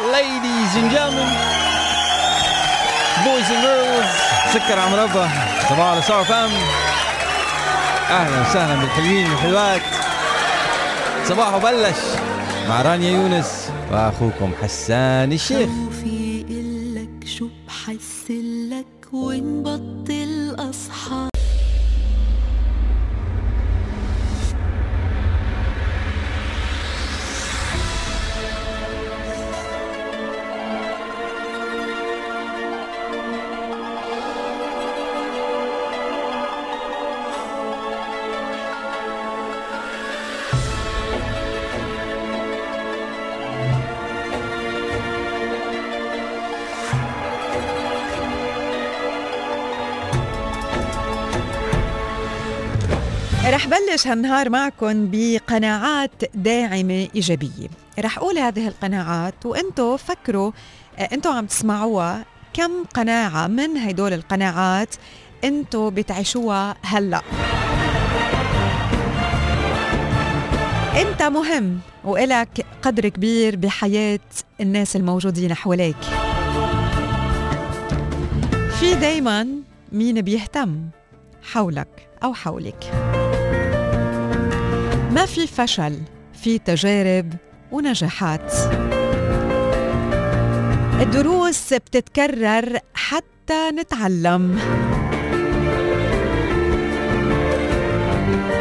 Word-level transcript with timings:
ladies 0.00 0.76
and 0.76 0.90
gentlemen 0.90 1.32
boys 3.24 3.48
and 3.48 3.62
girls 3.64 4.10
سكر 4.52 4.78
عم 4.78 4.94
ربا 4.94 5.28
صباح 5.68 5.92
الخير 5.92 6.24
فام 6.24 6.50
أهلا 8.10 8.40
وسهلا 8.40 8.74
بالحلوين 8.74 9.30
والحلوات. 9.30 9.80
صباحه 11.28 11.58
بلش 11.58 11.96
مع 12.68 12.82
رانيا 12.82 13.10
يونس 13.10 13.70
وأخوكم 13.92 14.52
حسان 14.62 15.32
الشيخ. 15.32 15.68
بلش 53.96 54.06
هالنهار 54.06 54.50
معكم 54.50 55.08
بقناعات 55.12 56.10
داعمة 56.34 57.08
إيجابية. 57.14 57.68
رح 57.98 58.18
أقول 58.18 58.38
هذه 58.38 58.68
القناعات 58.68 59.46
وأنتوا 59.46 59.96
فكروا 59.96 60.52
آه، 60.98 61.02
أنتوا 61.02 61.32
عم 61.32 61.46
تسمعوها 61.46 62.24
كم 62.52 62.84
قناعة 62.94 63.46
من 63.46 63.76
هدول 63.76 64.12
القناعات 64.12 64.94
أنتوا 65.44 65.90
بتعيشوها 65.90 66.76
هلأ. 66.82 67.22
أنت 71.00 71.22
مهم 71.22 71.80
وإلك 72.04 72.66
قدر 72.82 73.08
كبير 73.08 73.56
بحياة 73.56 74.20
الناس 74.60 74.96
الموجودين 74.96 75.54
حواليك. 75.54 76.02
في 78.80 78.94
دايما 79.00 79.48
مين 79.92 80.20
بيهتم 80.20 80.80
حولك 81.42 82.08
أو 82.24 82.34
حولك؟ 82.34 82.92
ما 85.16 85.26
في 85.26 85.46
فشل 85.46 85.98
في 86.42 86.58
تجارب 86.58 87.32
ونجاحات. 87.72 88.52
الدروس 91.00 91.74
بتتكرر 91.74 92.78
حتى 92.94 93.70
نتعلم. 93.80 94.58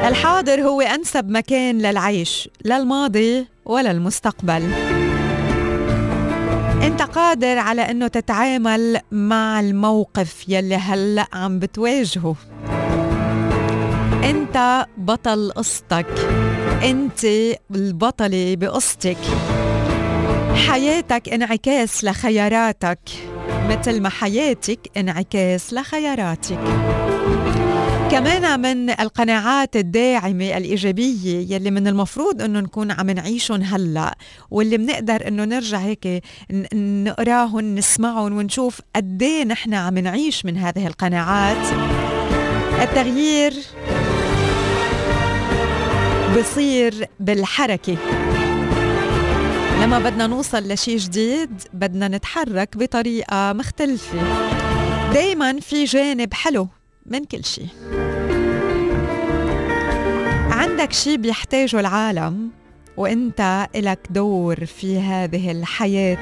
الحاضر 0.07 0.61
هو 0.61 0.81
أنسب 0.81 1.29
مكان 1.29 1.77
للعيش 1.77 2.49
لا 2.63 2.77
الماضي 2.77 3.47
ولا 3.65 3.91
المستقبل. 3.91 4.71
أنت 6.83 7.01
قادر 7.01 7.57
على 7.57 7.81
أنه 7.81 8.07
تتعامل 8.07 8.99
مع 9.11 9.59
الموقف 9.59 10.49
يلي 10.49 10.75
هلأ 10.75 11.27
عم 11.33 11.59
بتواجهه. 11.59 12.35
أنت 14.23 14.87
بطل 14.97 15.51
قصتك. 15.55 16.44
أنت 16.83 17.25
البطلة 17.75 18.55
بقصتك 18.55 19.17
حياتك 20.67 21.29
انعكاس 21.29 22.03
لخياراتك. 22.03 22.99
مثل 23.69 24.01
ما 24.01 24.09
حياتك 24.09 24.79
انعكاس 24.97 25.73
لخياراتك. 25.73 26.59
كمان 28.11 28.59
من 28.59 28.89
القناعات 28.89 29.75
الداعمة 29.75 30.57
الإيجابية 30.57 31.55
يلي 31.55 31.71
من 31.71 31.87
المفروض 31.87 32.41
أنه 32.41 32.59
نكون 32.59 32.91
عم 32.91 33.09
نعيشهم 33.09 33.61
هلأ 33.61 34.15
واللي 34.51 34.77
بنقدر 34.77 35.27
أنه 35.27 35.45
نرجع 35.45 35.77
هيك 35.77 36.23
نقراهم 36.73 37.75
نسمعهم 37.75 38.37
ونشوف 38.37 38.81
قديه 38.95 39.43
نحن 39.43 39.73
عم 39.73 39.97
نعيش 39.97 40.45
من 40.45 40.57
هذه 40.57 40.87
القناعات. 40.87 41.67
التغيير 42.81 43.53
بصير 46.37 47.07
بالحركة. 47.19 47.97
لما 49.81 49.99
بدنا 49.99 50.27
نوصل 50.27 50.67
لشي 50.67 50.95
جديد 50.95 51.61
بدنا 51.73 52.07
نتحرك 52.07 52.77
بطريقة 52.77 53.53
مختلفة. 53.53 54.17
دايما 55.13 55.59
في 55.59 55.83
جانب 55.83 56.33
حلو 56.33 56.67
من 57.05 57.23
كل 57.25 57.43
شي. 57.43 57.65
عندك 60.51 60.93
شي 60.93 61.17
بيحتاجه 61.17 61.79
العالم 61.79 62.49
وإنت 62.97 63.67
إلك 63.75 63.99
دور 64.09 64.65
في 64.65 64.99
هذه 64.99 65.51
الحياة. 65.51 66.17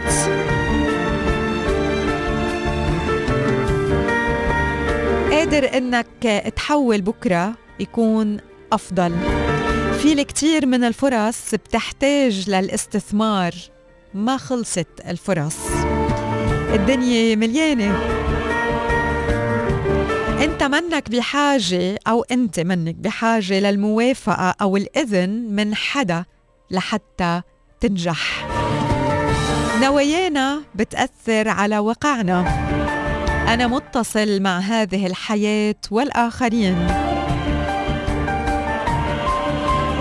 قادر 5.31 5.77
إنك 5.77 6.51
تحول 6.55 7.01
بكرة 7.01 7.53
يكون 7.79 8.37
أفضل. 8.73 9.15
في 10.03 10.13
الكثير 10.13 10.65
من 10.65 10.83
الفرص 10.83 11.55
بتحتاج 11.55 12.49
للاستثمار. 12.49 13.51
ما 14.13 14.37
خلصت 14.37 14.87
الفرص. 15.07 15.57
الدنيا 16.73 17.35
مليانة. 17.35 17.99
انت 20.43 20.63
منك 20.63 21.09
بحاجة 21.09 21.99
أو 22.07 22.25
انت 22.31 22.59
منك 22.59 22.95
بحاجة 22.95 23.59
للموافقة 23.59 24.55
أو 24.61 24.77
الإذن 24.77 25.29
من 25.29 25.75
حدا 25.75 26.25
لحتى 26.71 27.41
تنجح. 27.79 28.47
نوايانا 29.81 30.61
بتأثر 30.75 31.49
على 31.49 31.79
واقعنا 31.79 32.39
أنا 33.53 33.67
متصل 33.67 34.41
مع 34.41 34.59
هذه 34.59 35.07
الحياة 35.07 35.75
والآخرين. 35.91 37.02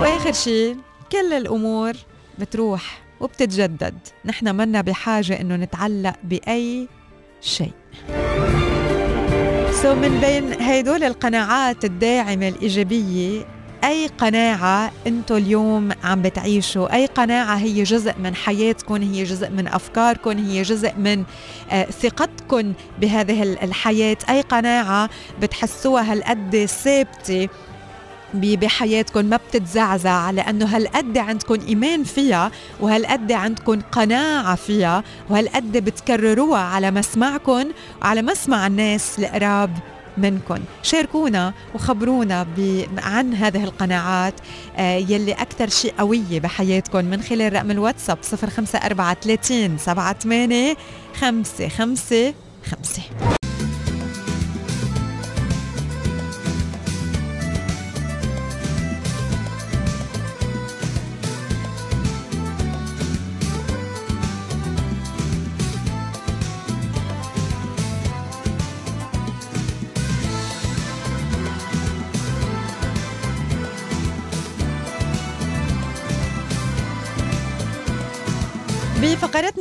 وآخر 0.03 0.31
شيء 0.31 0.77
كل 1.11 1.33
الأمور 1.33 1.93
بتروح 2.39 3.01
وبتتجدد. 3.19 3.95
نحن 4.25 4.55
منا 4.55 4.81
بحاجة 4.81 5.41
إنه 5.41 5.55
نتعلق 5.55 6.13
بأي 6.23 6.87
شيء. 7.41 7.71
سو 9.81 9.95
من 9.95 10.19
بين 10.21 10.61
هيدول 10.61 11.03
القناعات 11.03 11.85
الداعمة 11.85 12.47
الإيجابية 12.47 13.45
أي 13.83 14.07
قناعة 14.07 14.91
أنتوا 15.07 15.37
اليوم 15.37 15.89
عم 16.03 16.21
بتعيشوا 16.21 16.95
أي 16.95 17.05
قناعة 17.05 17.55
هي 17.55 17.83
جزء 17.83 18.13
من 18.23 18.35
حياتكم 18.35 18.95
هي 19.01 19.23
جزء 19.23 19.49
من 19.49 19.67
أفكاركم 19.67 20.37
هي 20.37 20.61
جزء 20.61 20.93
من 20.97 21.23
آه، 21.71 21.83
ثقتكم 21.85 22.73
بهذه 23.01 23.43
ال- 23.43 23.63
الحياة؟ 23.63 24.17
أي 24.29 24.41
قناعة 24.41 25.09
بتحسوها 25.41 26.11
هالقد 26.11 26.65
ثابتة 26.65 27.49
بحياتكم 28.33 29.25
ما 29.25 29.37
بتتزعزع 29.37 30.31
لأنه 30.31 30.65
هالقد 30.65 31.17
عندكم 31.17 31.59
إيمان 31.67 32.03
فيها 32.03 32.51
وهالقد 32.79 33.31
عندكم 33.31 33.81
قناعة 33.81 34.55
فيها 34.55 35.03
وهالقد 35.29 35.77
بتكرروها 35.77 36.59
على 36.59 36.91
مسمعكم 36.91 37.65
وعلى 38.01 38.21
مسمع 38.21 38.67
الناس 38.67 39.19
القراب 39.19 39.77
منكم 40.17 40.59
شاركونا 40.83 41.53
وخبرونا. 41.75 42.47
عن 42.97 43.33
هذه 43.33 43.63
القناعات 43.63 44.33
آه 44.77 44.95
يلي 44.97 45.31
أكثر 45.33 45.69
شيء 45.69 45.93
قوية 45.97 46.39
بحياتكم 46.39 47.05
من 47.05 47.21
خلال 47.21 47.53
رقم 47.53 47.71
الواتساب 47.71 48.17
0534 48.23 49.77
78 49.77 50.75
5 51.13 52.33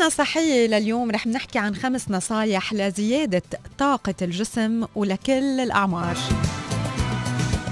5 0.02 0.10
5 0.10 0.10
بفقرتنا 0.10 0.24
صحية 0.24 0.66
لليوم 0.66 1.10
رح 1.10 1.26
نحكي 1.26 1.58
عن 1.58 1.74
خمس 1.74 2.10
نصايح 2.10 2.72
لزيادة 2.72 3.42
طاقة 3.78 4.14
الجسم 4.22 4.86
ولكل 4.94 5.60
الأعمار. 5.60 6.16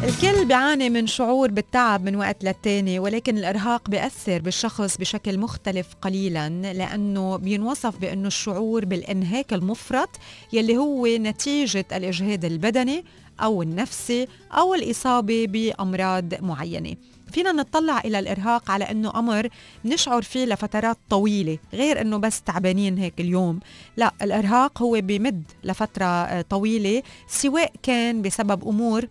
الكل 0.05 0.45
بيعاني 0.45 0.91
من 0.91 1.07
شعور 1.07 1.51
بالتعب 1.51 2.05
من 2.05 2.17
وقت 2.17 2.45
للتاني 2.45 2.99
ولكن 2.99 3.39
الإرهاق 3.39 3.91
بيأثر 3.91 4.39
بالشخص 4.39 4.97
بشكل 4.97 5.39
مختلف 5.39 5.87
قليلا 6.03 6.49
لأنه 6.49 7.37
بينوصف 7.37 7.99
بأنه 7.99 8.27
الشعور 8.27 8.85
بالإنهاك 8.85 9.53
المفرط 9.53 10.11
يلي 10.53 10.77
هو 10.77 11.07
نتيجة 11.07 11.87
الإجهاد 11.93 12.45
البدني 12.45 13.05
أو 13.41 13.63
النفسي 13.63 14.29
أو 14.53 14.75
الإصابة 14.75 15.47
بأمراض 15.47 16.45
معينة. 16.45 16.97
فينا 17.31 17.53
نطلع 17.53 17.99
إلى 17.99 18.19
الإرهاق 18.19 18.71
على 18.71 18.85
أنه 18.85 19.13
أمر 19.19 19.49
نشعر 19.85 20.23
فيه 20.23 20.45
لفترات 20.45 20.99
طويلة 21.11 21.59
غير 21.73 22.01
أنه 22.01 22.17
بس 22.17 22.43
تعبانين 22.43 22.99
هيك 22.99 23.21
اليوم. 23.21 23.61
لا 23.97 24.13
الإرهاق 24.23 24.83
هو 24.83 25.01
بمد 25.01 25.43
لفترة 25.65 26.41
طويلة 26.41 27.03
سواء 27.29 27.73
كان 27.83 28.23
بسبب 28.23 28.69
أمور 28.69 29.05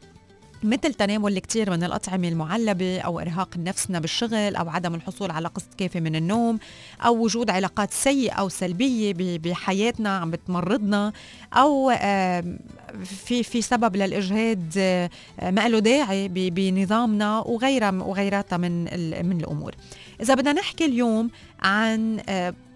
مثل 0.63 0.93
تناول 0.93 1.37
الكثير 1.37 1.71
من 1.71 1.83
الأطعمة 1.83 2.27
المعلبة 2.27 2.99
أو 2.99 3.19
إرهاق 3.19 3.57
نفسنا 3.57 3.99
بالشغل 3.99 4.55
أو 4.55 4.69
عدم 4.69 4.95
الحصول 4.95 5.31
على 5.31 5.47
قسط 5.47 5.73
كافي 5.77 5.99
من 5.99 6.15
النوم 6.15 6.59
أو 7.05 7.23
وجود 7.23 7.49
علاقات 7.49 7.93
سيئة 7.93 8.33
أو 8.33 8.49
سلبية 8.49 9.13
بحياتنا 9.37 10.17
عم 10.17 10.31
بتمرضنا 10.31 11.13
أو 11.53 11.91
في 13.03 13.43
في 13.43 13.61
سبب 13.61 13.95
للإجهاد 13.95 14.77
ما 15.43 15.69
له 15.69 15.79
داعي 15.79 16.27
بنظامنا 16.27 17.39
وغيرها 17.39 17.91
وغيراتها 17.91 18.57
من 18.57 18.83
من 19.25 19.39
الأمور. 19.41 19.75
إذا 20.21 20.33
بدنا 20.33 20.53
نحكي 20.53 20.85
اليوم 20.85 21.29
عن 21.59 22.21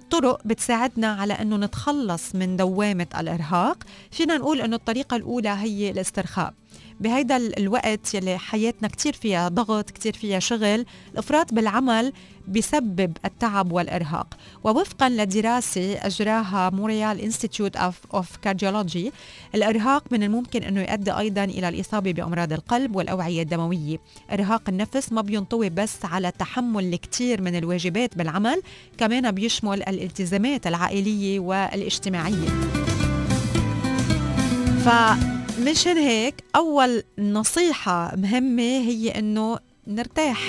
طرق 0.10 0.42
بتساعدنا 0.46 1.14
على 1.14 1.34
إنه 1.34 1.58
نتخلص 1.58 2.36
من 2.36 2.58
دوامة 2.58 3.08
الإرهاق 3.20 3.84
فينا 4.12 4.38
نقول 4.38 4.62
إنه 4.62 4.76
الطريقة 4.76 5.16
الأولى 5.16 5.50
هي 5.50 5.90
الاسترخاء. 5.90 6.54
بهيدا 7.00 7.38
الوقت 7.38 8.14
يلي 8.14 8.38
حياتنا 8.38 8.88
كتير 8.88 9.14
فيها 9.14 9.50
ضغط 9.50 9.90
كتير 9.90 10.14
فيها 10.14 10.40
شغل 10.40 10.86
الافراط 11.14 11.54
بالعمل 11.54 12.14
بسبب 12.48 13.18
التعب 13.25 13.72
والإرهاق. 13.72 14.38
ووفقا 14.64 15.10
لدراسة 15.10 15.94
أجراها 15.94 16.70
Montreal 16.70 17.22
Institute 17.22 17.75
of 17.75 18.38
Cardiology 18.42 19.12
الإرهاق 19.56 20.04
من 20.12 20.24
الممكن 20.24 20.64
أنه 20.64 20.81
يؤدي 20.81 21.12
أيضا 21.12 21.44
إلى 21.44 21.70
الإصابة 21.70 22.12
بأمراض 22.12 22.54
القلب 22.54 22.96
والأوعية 22.96 23.42
الدموية. 23.42 23.98
إرهاق 24.31 24.62
النفس 24.70 25.12
ما 25.12 25.22
بينطوي 25.22 25.70
بس 25.70 26.06
على 26.06 26.31
تحمل 26.40 26.94
الكثير 26.94 27.42
من 27.42 27.56
الواجبات 27.56 28.18
بالعمل 28.18 28.62
كمان 28.98 29.31
بيشمل 29.31 29.84
الالتزامات 29.84 30.68
العائلية 30.68 31.40
والاجتماعية. 31.40 32.50
ف 34.86 34.90
مشان 35.60 35.98
هيك 35.98 36.44
أول 36.56 37.04
نصيحة 37.20 38.16
مهمة 38.16 38.64
هي 38.64 39.10
إنه 39.10 39.60
نرتاح 39.88 40.40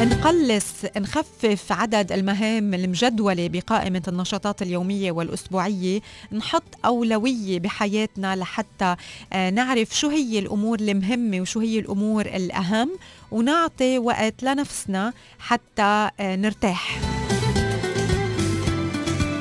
نقلص 0.00 0.66
نخفف 0.96 1.72
عدد 1.72 2.12
المهام 2.12 2.74
المجدولة 2.74 3.48
بقائمة 3.48 4.02
النشاطات 4.08 4.62
اليومية 4.62 5.12
والأسبوعية 5.12 6.00
نحط 6.32 6.62
أولوية 6.84 7.58
بحياتنا 7.60 8.36
لحتى 8.36 8.96
آه، 9.32 9.50
نعرف 9.50 9.98
شو 9.98 10.08
هي 10.08 10.38
الأمور 10.38 10.80
المهمة 10.80 11.40
وشو 11.40 11.60
هي 11.60 11.78
الأمور 11.78 12.26
الأهم 12.26 12.90
ونعطي 13.30 13.98
وقت 13.98 14.42
لنفسنا 14.42 15.12
حتى 15.38 16.10
آه، 16.20 16.36
نرتاح. 16.36 17.00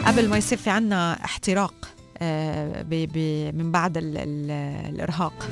قبل 0.05 0.29
ما 0.29 0.37
يصير 0.37 0.57
في 0.57 0.69
عنا 0.69 1.25
احتراق. 1.25 1.82
من 2.21 3.71
بعد 3.71 3.97
ال 3.97 4.17
ال 4.17 4.51
الإرهاق. 4.93 5.49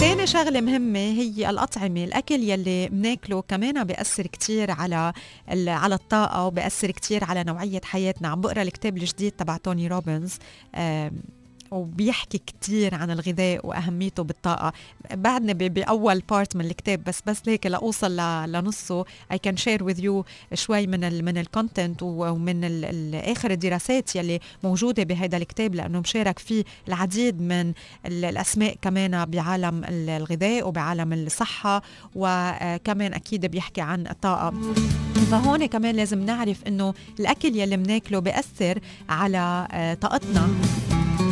تاني 0.00 0.26
شغلة 0.26 0.60
مهمة 0.60 0.98
هي 0.98 1.50
الأطعمة. 1.50 2.04
الأكل 2.04 2.34
يلي 2.34 2.88
بناكله 2.88 3.42
كمان 3.42 3.84
بيأثر 3.84 4.26
كتير 4.26 4.70
على 4.70 5.12
على 5.68 5.94
الطاقة 5.94 6.44
وبيأثر 6.44 6.90
كتير 6.90 7.24
على 7.24 7.44
نوعية 7.44 7.80
حياتنا. 7.84 8.28
عم 8.28 8.40
بقرأ 8.40 8.62
الكتاب 8.62 8.96
الجديد 8.96 9.32
تبع 9.32 9.56
توني 9.56 9.88
روبنز 9.88 10.38
وبيحكي 11.70 12.38
كتير 12.38 12.94
عن 12.94 13.10
الغذاء 13.10 13.66
وأهميته 13.66 14.22
بالطاقة. 14.22 14.72
بعدني 15.14 15.68
بأول 15.68 16.22
part 16.30 16.56
من 16.56 16.64
الكتاب 16.64 17.04
بس 17.04 17.22
بس 17.26 17.42
هيك 17.46 17.66
لأوصل 17.66 18.16
لنصه. 18.46 19.04
I 19.32 19.38
can 19.38 19.56
share 19.56 19.84
with 19.84 20.00
you 20.00 20.24
شوي 20.54 20.86
من 20.86 21.04
ال 21.04 21.24
من 21.24 21.38
ال 21.38 21.46
content 21.46 22.02
ومن 22.02 22.64
ال 22.64 23.14
اخر 23.14 23.50
الدراسات 23.50 24.16
يلي 24.16 24.40
موجودة 24.64 25.02
بهذا 25.02 25.36
الكتاب 25.36 25.74
لأنه 25.74 26.00
مشارك 26.00 26.38
فيه 26.38 26.64
العديد 26.88 27.40
من 27.40 27.72
الأسماء 28.06 28.76
كمان 28.82 29.24
بعالم 29.24 29.84
الغذاء 29.88 30.68
وبعالم 30.68 31.12
الصحة 31.12 31.82
وكمان 32.14 33.14
أكيد 33.14 33.46
بيحكي 33.46 33.80
عن 33.80 34.06
الطاقة. 34.06 34.54
فهون 35.30 35.66
كمان 35.66 35.94
لازم 35.96 36.24
نعرف 36.24 36.66
إنه 36.66 36.94
الأكل 37.20 37.56
يلي 37.56 37.76
بناكله 37.76 38.18
بيأثر 38.18 38.78
على 39.08 39.68
آه، 39.72 39.94
طاقتنا. 39.94 40.48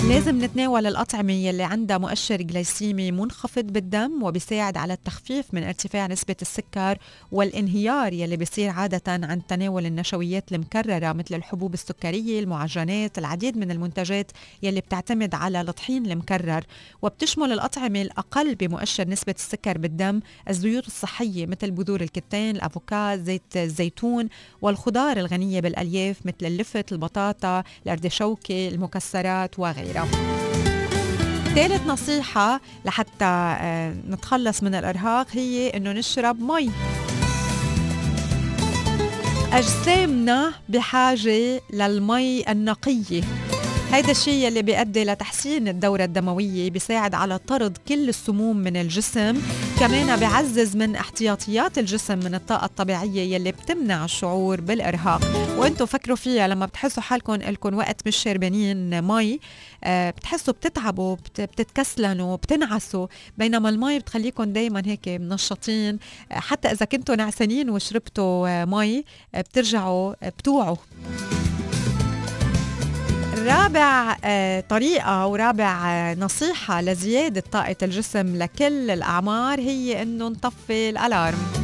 لازم 0.08 0.44
نتناول 0.44 0.86
الأطعمة 0.86 1.32
يلي 1.32 1.62
عندها 1.62 1.98
مؤشر 1.98 2.42
جلايسيمي 2.42 3.12
منخفض 3.12 3.64
بالدم 3.64 4.22
وبيساعد 4.22 4.76
على 4.76 4.92
التخفيف 4.92 5.54
من 5.54 5.62
ارتفاع 5.62 6.06
نسبة 6.06 6.36
السكر 6.42 6.98
والانهيار 7.32 8.12
يلي 8.12 8.36
بيصير 8.36 8.70
عادة 8.70 9.02
عن 9.08 9.46
تناول 9.46 9.86
النشويات 9.86 10.52
المكررة 10.52 11.12
مثل 11.12 11.34
الحبوب 11.34 11.74
السكرية 11.74 12.40
المعجنات 12.40 13.18
العديد 13.18 13.56
من 13.56 13.70
المنتجات 13.70 14.32
يلي 14.62 14.80
بتعتمد 14.80 15.34
على 15.34 15.60
الطحين 15.60 16.06
المكرر. 16.06 16.64
وبتشمل 17.02 17.52
الأطعمة 17.52 18.02
الأقل 18.02 18.54
بمؤشر 18.54 19.08
نسبة 19.08 19.34
السكر 19.38 19.78
بالدم 19.78 20.20
الزيوت 20.48 20.86
الصحية 20.86 21.46
مثل 21.46 21.70
بذور 21.70 22.00
الكتان 22.00 22.56
الأفوكاد 22.56 23.24
زيت 23.24 23.56
الزيتون 23.56 24.28
والخضار 24.62 25.16
الغنية 25.16 25.60
بالألياف 25.60 26.26
مثل 26.26 26.46
اللفت 26.46 26.92
البطاطا 26.92 27.62
الأردشوكة 27.86 28.68
المكسرات 28.68 29.58
وغيرها. 29.58 29.95
الصغيرة 30.04 30.36
ثالث 31.54 31.86
نصيحة 31.86 32.60
لحتى 32.84 33.24
آه، 33.24 33.94
نتخلص 34.08 34.62
من 34.62 34.74
الإرهاق 34.74 35.26
هي 35.32 35.70
إنه 35.70 35.92
نشرب 35.92 36.40
مي. 36.40 36.70
أجسامنا 39.52 40.52
بحاجة 40.68 41.60
للمي 41.72 42.44
النقية. 42.48 43.22
هيدا 43.96 44.10
الشيء 44.10 44.48
اللي 44.48 44.62
بيؤدي 44.62 45.04
لتحسين 45.04 45.68
الدورة 45.68 46.04
الدموية 46.04 46.70
بيساعد 46.70 47.14
على 47.14 47.38
طرد 47.38 47.78
كل 47.88 48.08
السموم 48.08 48.56
من 48.56 48.76
الجسم 48.76 49.42
كمان 49.80 50.16
بيعزز 50.16 50.76
من 50.76 50.96
احتياطيات 50.96 51.78
الجسم 51.78 52.18
من 52.18 52.34
الطاقة 52.34 52.64
الطبيعية 52.64 53.34
يلي 53.34 53.52
بتمنع 53.52 54.04
الشعور 54.04 54.60
بالإرهاق. 54.60 55.20
وأنتم 55.58 55.86
فكروا 55.86 56.16
فيها 56.16 56.48
لما 56.48 56.66
بتحسوا 56.66 57.02
حالكم 57.02 57.34
لكم 57.34 57.74
وقت 57.74 58.06
مش 58.06 58.16
شاربانين 58.16 59.02
مي 59.02 59.40
آه، 59.84 60.10
بتحسوا 60.10 60.54
بتتعبوا 60.54 61.16
بتتكسلنوا 61.38 62.36
بتنعسوا 62.36 63.06
بينما 63.38 63.68
المي 63.68 63.98
بتخليكم 63.98 64.44
دايما 64.44 64.82
هيك 64.86 65.08
منشطين. 65.08 65.98
آه، 66.32 66.40
حتى 66.40 66.68
إذا 66.68 66.86
كنتوا 66.86 67.14
نعسانين 67.14 67.70
وشربتوا 67.70 68.48
آه، 68.48 68.64
مي 68.64 69.04
بترجعوا 69.34 70.28
بتوعوا. 70.28 70.76
رابع 73.46 74.16
آه، 74.24 74.60
طريقة 74.60 75.26
ورابع 75.26 75.90
آه، 75.90 76.14
نصيحة 76.14 76.80
لزيادة 76.80 77.42
طاقة 77.52 77.76
الجسم 77.82 78.36
لكل 78.36 78.90
الأعمار 78.90 79.60
هي 79.60 80.02
إنه 80.02 80.28
نطفي 80.28 80.90
الألارم. 80.90 81.55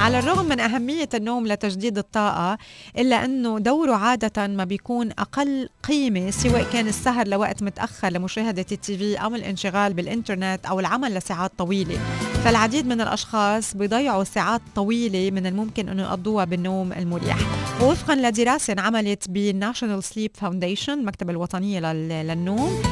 على 0.00 0.18
الرغم 0.18 0.48
من 0.48 0.60
أهمية 0.60 1.08
النوم 1.14 1.46
لتجديد 1.46 1.98
الطاقة 1.98 2.58
إلا 2.98 3.24
أنه 3.24 3.58
دوره 3.58 3.94
عادة 3.94 4.46
ما 4.46 4.64
بيكون 4.64 5.10
أقل 5.10 5.68
قيمة 5.82 6.30
سواء 6.30 6.66
كان 6.72 6.88
السهر 6.88 7.28
لوقت 7.28 7.62
متأخر 7.62 8.08
لمشاهدة 8.08 8.66
ال 8.72 8.98
TV 8.98 9.16
أو 9.16 9.34
الانشغال 9.34 9.94
بالإنترنت 9.94 10.66
أو 10.66 10.80
العمل 10.80 11.14
لساعات 11.14 11.52
طويلة. 11.58 11.98
فالعديد 12.44 12.86
من 12.86 13.00
الأشخاص 13.00 13.76
بيضيعوا 13.76 14.24
ساعات 14.24 14.60
طويلة 14.74 15.30
من 15.30 15.46
الممكن 15.46 15.88
أنه 15.88 16.02
يقضوها 16.02 16.44
بالنوم 16.44 16.92
المريح. 16.92 17.38
ووفقا 17.82 18.14
لدراسة 18.14 18.72
انعملت 18.72 19.28
بال 19.28 19.43
National 19.43 20.04
Sleep 20.04 20.30
Foundation 20.34 20.92
المكتبة 20.92 21.32
الوطنية 21.32 21.92
للنوم. 21.92 22.82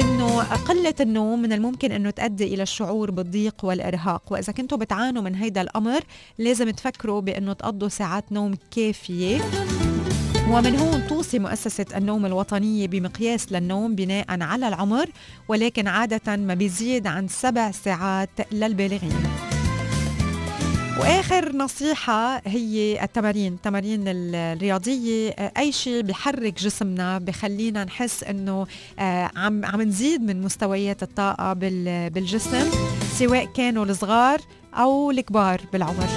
إنه 0.00 0.42
قلة 0.42 0.94
النوم 1.00 1.42
من 1.42 1.52
الممكن 1.52 1.92
إنه 1.92 2.10
تؤدي 2.10 2.54
إلى 2.54 2.62
الشعور 2.62 3.10
بالضيق 3.10 3.64
والإرهاق. 3.64 4.22
وإذا 4.30 4.52
كنتوا 4.52 4.78
بتعانوا 4.78 5.22
من 5.22 5.34
هيدا 5.34 5.60
الأمر 5.60 6.00
لازم 6.38 6.70
تفكروا 6.70 7.20
بإنه 7.20 7.52
تقضوا 7.52 7.88
ساعات 7.88 8.32
نوم 8.32 8.54
كافية. 8.70 9.40
ومن 10.50 10.76
هون 10.76 11.06
توصي 11.06 11.38
مؤسسة 11.38 11.86
النوم 11.96 12.26
الوطنية 12.26 12.86
بمقياس 12.88 13.52
للنوم 13.52 13.94
بناء 13.94 14.42
على 14.42 14.68
العمر 14.68 15.06
ولكن 15.48 15.86
عادة 15.86 16.36
ما 16.36 16.54
بيزيد 16.54 17.06
عن 17.06 17.28
سبع 17.28 17.70
ساعات 17.70 18.30
للبالغين. 18.52 19.51
وآخر 21.00 21.56
نصيحة 21.56 22.42
هي 22.46 23.04
التمارين 23.04 23.52
التمارين 23.52 24.08
ال- 24.08 24.34
الرياضية. 24.34 25.30
آه، 25.30 25.52
أي 25.58 25.72
شيء 25.72 26.02
بحرك 26.02 26.58
جسمنا 26.62 27.18
بخلينا 27.18 27.84
نحس 27.84 28.24
إنه 28.24 28.66
آه، 28.98 29.30
عم 29.36 29.64
عم 29.64 29.82
نزيد 29.82 30.20
من 30.22 30.42
مستويات 30.42 31.02
الطاقة 31.02 31.52
بال- 31.52 32.10
بالجسم 32.10 32.70
سواء 33.18 33.44
كانوا 33.44 33.84
الصغار 33.84 34.40
أو 34.74 35.10
الكبار 35.10 35.60
بالعمر. 35.72 36.08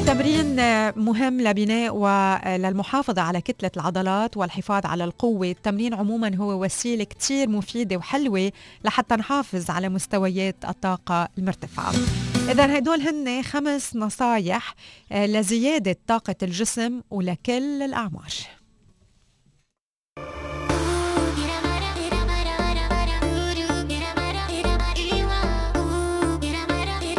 التمرين 0.00 0.56
مهم 1.04 1.40
لبناء 1.40 1.94
وللمحافظة 1.94 3.22
على 3.22 3.40
كتلة 3.40 3.70
العضلات 3.76 4.36
والحفاظ 4.36 4.86
على 4.86 5.04
القوة. 5.04 5.46
التمرين 5.46 5.94
عموما 5.94 6.36
هو 6.36 6.64
وسيلة 6.64 7.04
كتير 7.04 7.48
مفيدة 7.48 7.96
وحلوة 7.96 8.52
لحتى 8.84 9.14
نحافظ 9.14 9.70
على 9.70 9.88
مستويات 9.88 10.56
الطاقة 10.68 11.28
المرتفعة. 11.38 11.92
إذا 12.50 12.78
هدول 12.78 13.00
هن 13.00 13.42
خمس 13.42 13.96
نصايح 13.96 14.74
لزيادة 15.12 15.96
طاقة 16.06 16.36
الجسم 16.42 17.00
ولكل 17.10 17.82
الأعمار. 17.82 18.32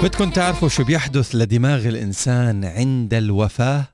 بدكم 0.03 0.31
تعرفوا 0.31 0.70
شو 0.70 0.84
بيحدث 0.84 1.36
لدماغ 1.36 1.88
الإنسان 1.88 2.65
عند 2.65 3.13
الوفاة؟ 3.13 3.88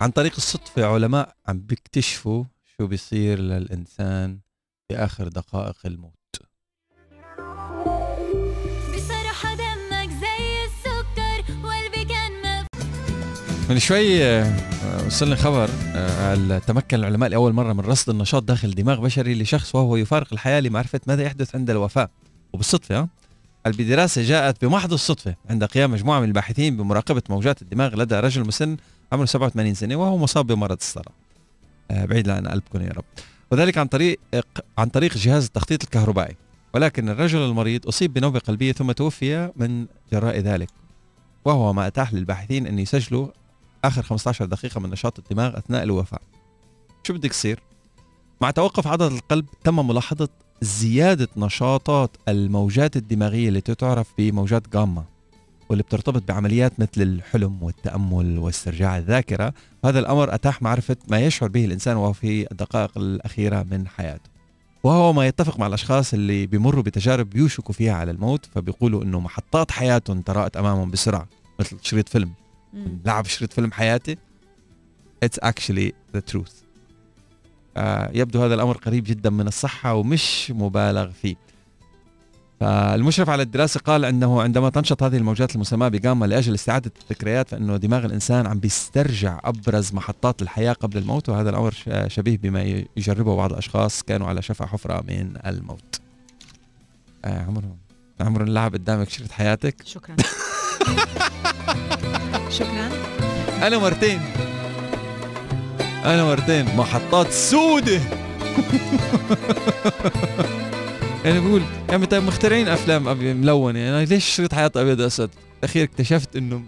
عن 0.00 0.10
طريق 0.10 0.32
الصدفة 0.36 0.84
علماء 0.84 1.34
عم 1.48 1.60
بيكتشفوا 1.60 2.44
شو 2.76 2.86
بيصير 2.86 3.38
للإنسان 3.38 4.38
في 4.88 4.96
آخر 4.96 5.28
دقائق 5.28 5.76
الموت 5.84 6.12
من 13.70 13.78
شوي 13.78 14.24
آه، 14.24 15.06
وصلني 15.06 15.36
خبر 15.36 15.70
آه، 15.94 16.28
قال 16.28 16.60
تمكن 16.66 16.98
العلماء 16.98 17.28
لأول 17.28 17.52
مرة 17.52 17.72
من 17.72 17.80
رصد 17.80 18.10
النشاط 18.10 18.42
داخل 18.42 18.70
دماغ 18.70 19.00
بشري 19.00 19.34
لشخص 19.34 19.74
وهو 19.74 19.96
يفارق 19.96 20.32
الحياة 20.32 20.60
لمعرفة 20.60 21.00
ماذا 21.06 21.22
يحدث 21.22 21.54
عند 21.54 21.70
الوفاة 21.70 22.10
وبالصدفة 22.52 23.08
آه، 23.66 23.70
قال 23.70 23.72
بدراسة 23.72 24.22
جاءت 24.22 24.64
بمحض 24.64 24.92
الصدفة 24.92 25.34
عند 25.50 25.64
قيام 25.64 25.90
مجموعة 25.90 26.20
من 26.20 26.28
الباحثين 26.28 26.76
بمراقبة 26.76 27.22
موجات 27.30 27.62
الدماغ 27.62 27.96
لدى 27.96 28.14
رجل 28.14 28.46
مسن 28.46 28.76
عمره 29.12 29.24
87 29.24 29.74
سنة 29.74 29.96
وهو 29.96 30.18
مصاب 30.18 30.46
بمرض 30.46 30.76
الصرع 30.80 31.12
آه، 31.90 32.04
بعيد 32.04 32.28
عن 32.28 32.46
قلبكم 32.46 32.80
يا 32.80 32.90
رب. 32.90 33.04
وذلك 33.50 33.78
عن 33.78 33.86
طريق 33.86 34.20
عن 34.78 34.88
طريق 34.88 35.16
جهاز 35.16 35.44
التخطيط 35.44 35.82
الكهربائي. 35.82 36.36
ولكن 36.74 37.08
الرجل 37.08 37.38
المريض 37.38 37.86
أصيب 37.86 38.12
بنوبة 38.12 38.38
قلبية 38.38 38.72
ثم 38.72 38.92
توفي 38.92 39.52
من 39.56 39.86
جراء 40.12 40.38
ذلك. 40.38 40.68
وهو 41.44 41.72
ما 41.72 41.86
أتاح 41.86 42.14
للباحثين 42.14 42.66
أن 42.66 42.78
يسجلوا 42.78 43.28
آخر 43.84 44.02
15 44.02 44.44
دقيقة 44.44 44.80
من 44.80 44.90
نشاط 44.90 45.18
الدماغ 45.18 45.58
أثناء 45.58 45.82
الوفاة. 45.82 46.20
شو 47.06 47.14
بدك 47.14 47.30
يصير 47.30 47.60
مع 48.40 48.50
توقف 48.50 48.86
عضلة 48.86 49.16
القلب 49.16 49.46
تم 49.64 49.86
ملاحظة 49.88 50.28
زيادة 50.62 51.28
نشاطات 51.36 52.16
الموجات 52.28 52.96
الدماغية 52.96 53.48
التي 53.48 53.74
تعرف 53.74 54.12
بموجات 54.18 54.68
جاما 54.72 55.04
واللي 55.68 55.82
بترتبط 55.82 56.22
بعمليات 56.28 56.80
مثل 56.80 57.02
الحلم 57.02 57.62
والتأمل 57.62 58.38
واسترجاع 58.38 58.98
الذاكرة. 58.98 59.54
هذا 59.84 59.98
الأمر 59.98 60.34
أتاح 60.34 60.62
معرفة 60.62 60.96
ما 61.08 61.20
يشعر 61.20 61.48
به 61.48 61.64
الإنسان 61.64 61.96
وهو 61.96 62.12
في 62.12 62.52
الدقائق 62.52 62.98
الأخيرة 62.98 63.66
من 63.70 63.88
حياته. 63.88 64.30
وهو 64.84 65.12
ما 65.12 65.26
يتفق 65.26 65.58
مع 65.58 65.66
الأشخاص 65.66 66.14
اللي 66.14 66.46
بيمروا 66.46 66.82
بتجارب 66.82 67.36
يوشكوا 67.36 67.74
فيها 67.74 67.92
على 67.92 68.10
الموت 68.10 68.46
فبيقولوا 68.54 69.04
إنه 69.04 69.20
محطات 69.20 69.70
حياتهم 69.70 70.20
تراءت 70.22 70.56
أمامهم 70.56 70.90
بسرعة 70.90 71.28
مثل 71.60 71.76
شريط 71.82 72.08
فيلم. 72.08 72.32
لعب 73.04 73.26
شريط 73.26 73.52
فيلم 73.52 73.72
حياتي؟ 73.72 74.16
It's 75.24 75.48
actually 75.48 75.92
the 76.16 76.20
truth. 76.32 76.69
يبدو 78.14 78.42
هذا 78.44 78.54
الأمر 78.54 78.76
قريب 78.76 79.04
جدا 79.04 79.30
من 79.30 79.46
الصحة 79.48 79.94
ومش 79.94 80.52
مبالغ 80.56 81.10
فيه. 81.22 81.36
فالمشرف 82.60 83.30
على 83.30 83.42
الدراسة 83.42 83.80
قال 83.80 84.04
أنه 84.04 84.42
عندما 84.42 84.70
تنشط 84.70 85.02
هذه 85.02 85.16
الموجات 85.16 85.54
المسماة 85.54 85.88
بجاما 85.88 86.26
لأجل 86.26 86.54
استعادة 86.54 86.92
الذكريات 87.02 87.48
فإنه 87.48 87.76
دماغ 87.76 88.04
الإنسان 88.04 88.46
عم 88.46 88.58
بيسترجع 88.60 89.40
أبرز 89.44 89.92
محطات 89.94 90.42
الحياة 90.42 90.72
قبل 90.72 90.98
الموت 90.98 91.28
وهذا 91.28 91.50
الأمر 91.50 91.70
ش- 91.72 91.88
شبيه 92.14 92.38
بما 92.38 92.62
يجربه 92.96 93.36
بعض 93.36 93.52
الأشخاص 93.52 94.02
كانوا 94.02 94.28
على 94.28 94.42
شفا 94.42 94.66
حفرة 94.66 95.04
من 95.08 95.36
الموت. 95.46 96.00
آه 97.24 97.42
عمرو 97.42 97.76
عمرو 98.20 98.44
نلعب 98.44 98.72
قدامك 98.74 99.08
شريط 99.08 99.30
حياتك. 99.32 99.76
شكرا. 99.84 100.16
شكرا. 102.58 102.90
أنا 103.62 103.78
مرتين. 103.78 104.20
أنا 106.04 106.24
مرتين. 106.24 106.76
محطات 106.76 107.32
سودة. 107.32 108.00
يعني 111.24 111.40
بقول 111.40 111.62
يا 111.88 111.94
عمي 111.94 112.06
طيب 112.06 112.22
مخترعين 112.22 112.68
أفلام 112.68 113.08
أبي 113.08 113.34
ملونة. 113.34 113.78
يعني 113.78 114.04
ليش 114.04 114.24
شريط 114.24 114.54
حياة 114.54 114.70
أبيض 114.76 115.00
وأسود؟ 115.00 115.30
الاخير 115.58 115.84
اكتشفت 115.84 116.36
إنه 116.36 116.62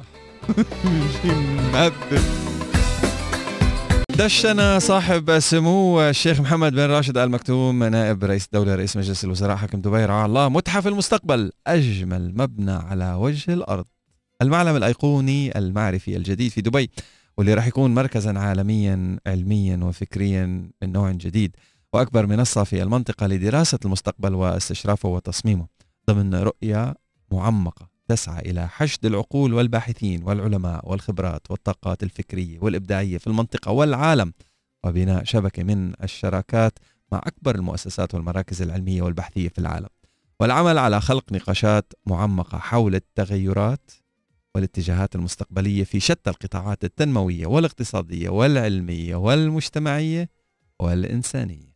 شيء 1.23 1.35
مهبب 1.73 1.93
دشنا 4.19 4.79
صاحب 4.79 5.39
سمو 5.39 6.03
الشيخ 6.03 6.41
محمد 6.41 6.73
بن 6.73 6.81
راشد 6.81 7.19
ال 7.19 7.31
مكتوم 7.31 7.85
نائب 7.85 8.25
رئيس 8.25 8.45
الدولة 8.45 8.75
رئيس 8.75 8.97
مجلس 8.97 9.25
الوزراء 9.25 9.57
حاكم 9.57 9.81
دبي. 9.81 10.05
رعاه 10.05 10.27
الله. 10.27 10.49
متحف 10.49 10.87
المستقبل. 10.87 11.53
أجمل 11.67 12.33
مبنى 12.37 12.73
على 12.73 13.15
وجه 13.15 13.53
الأرض. 13.53 13.85
المعلم 14.43 14.77
الأيقوني 14.77 15.59
المعرفي 15.59 16.17
الجديد 16.17 16.51
في 16.51 16.61
دبي. 16.61 16.91
واللي 17.37 17.55
راح 17.55 17.67
يكون 17.67 17.95
مركزا 17.95 18.39
عالميا 18.39 19.19
علميا 19.27 19.77
وفكريا 19.85 20.47
من 20.83 20.93
نوع 20.93 21.11
جديد 21.11 21.57
وأكبر 21.93 22.27
منصة 22.27 22.65
في 22.65 22.83
المنطقة 22.83 23.27
لدراسة 23.27 23.79
المستقبل 23.85 24.35
واستشرافه 24.35 25.09
وتصميمه. 25.09 25.67
ضمن 26.11 26.35
رؤية 26.35 26.95
معمقة 27.33 27.89
تسعى 28.09 28.51
إلى 28.51 28.69
حشد 28.69 29.07
العقول 29.07 29.55
والباحثين 29.55 30.23
والعلماء 30.23 30.91
والخبرات 30.91 31.51
والطاقات 31.51 32.03
الفكرية 32.03 32.59
والإبداعية 32.61 33.19
في 33.19 33.27
المنطقة 33.27 33.73
والعالم 33.73 34.33
وبناء 34.85 35.25
شبكة 35.25 35.63
من 35.63 35.93
الشراكات 36.03 36.79
مع 37.13 37.21
أكبر 37.25 37.55
المؤسسات 37.55 38.15
والمراكز 38.15 38.63
العلمية 38.63 39.03
والبحثية 39.03 39.49
في 39.49 39.59
العالم. 39.59 39.89
والعمل 40.41 40.79
على 40.79 41.01
خلق 41.01 41.33
نقاشات 41.33 41.93
معمقة 42.07 42.59
حول 42.59 42.95
التغيرات 42.95 43.91
والاتجاهات 44.55 45.15
المستقبلية 45.15 45.85
في 45.85 46.01
شتى 46.01 46.31
القطاعات 46.31 46.85
التنموية 46.85 47.47
والاقتصادية 47.47 48.29
والعلمية 48.29 49.17
والمجتمعية 49.17 50.29
والإنسانية. 50.81 51.72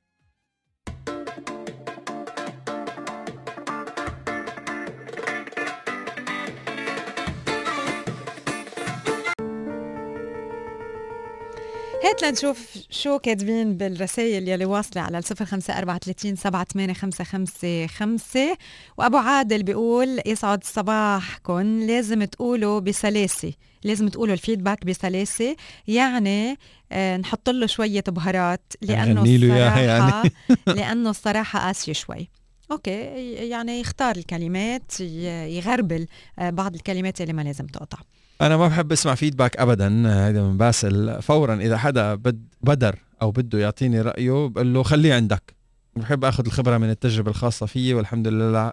هات 12.05 12.23
لنشوف 12.23 12.79
شو 12.91 13.19
كاتبين 13.19 13.76
بالرسائل 13.76 14.49
يلي 14.49 14.65
واصلة 14.65 15.03
على 15.03 15.19
الصفر 15.19 15.45
خمسة 15.45 15.79
أربعة 15.79 15.99
ثلاثين 15.99 16.37
سبعة 16.37 16.67
ثمانية 16.73 16.93
خمسة 16.93 17.25
خمسة 17.25 17.87
خمسة. 17.87 18.57
وأبو 18.99 19.17
عادل 19.17 19.62
بيقول 19.62 20.21
يسعد 20.26 20.65
صباحكم 20.65 21.81
لازم 21.81 22.25
تقولوا 22.25 22.81
بسلاسة. 22.81 23.53
لازم 23.85 24.09
تقولوا 24.09 24.35
ال 24.35 24.40
feedback 24.40 24.85
بسلاسة. 24.85 25.57
يعني 25.88 26.59
آه 26.93 27.17
نحط 27.17 27.50
له 27.50 27.67
شوية 27.67 28.05
بهارات 28.09 28.73
لأنه 28.83 29.23
الصراحة 29.23 29.81
يعني. 29.81 30.31
لأنه 30.76 31.11
الصراحة 31.11 31.59
قاسية 31.59 31.93
شوي. 31.93 32.29
okay 32.71 33.33
يعني 33.33 33.81
يختار 33.81 34.17
الكلمات 34.17 35.00
يغربل 35.00 36.07
آه، 36.38 36.50
بعض 36.50 36.75
الكلمات 36.75 37.21
اللي 37.21 37.33
ما 37.33 37.43
لازم 37.43 37.67
تقطع. 37.67 37.99
أنا 38.40 38.57
ما 38.57 38.69
بحب 38.69 38.93
أسمع 38.93 39.14
feedback 39.14 39.56
أبدا 39.57 40.09
هذا 40.28 40.43
من 40.43 40.59
باسل. 40.59 41.23
فورا 41.23 41.55
إذا 41.55 41.76
حدا 41.76 42.14
بد 42.14 42.49
بدر 42.61 42.99
أو 43.23 43.31
بده 43.31 43.59
يعطيني 43.59 44.00
رأيه 44.00 44.49
بقول 44.49 44.75
له 44.75 44.83
خليه 44.83 45.14
عندك. 45.14 45.55
بحب 45.97 46.25
أخذ 46.25 46.47
الخبرة 46.47 46.78
من 46.78 46.90
التجربة 46.90 47.31
الخاصة 47.31 47.66
فيي 47.66 47.95
والحمد 47.95 48.28
لله 48.28 48.73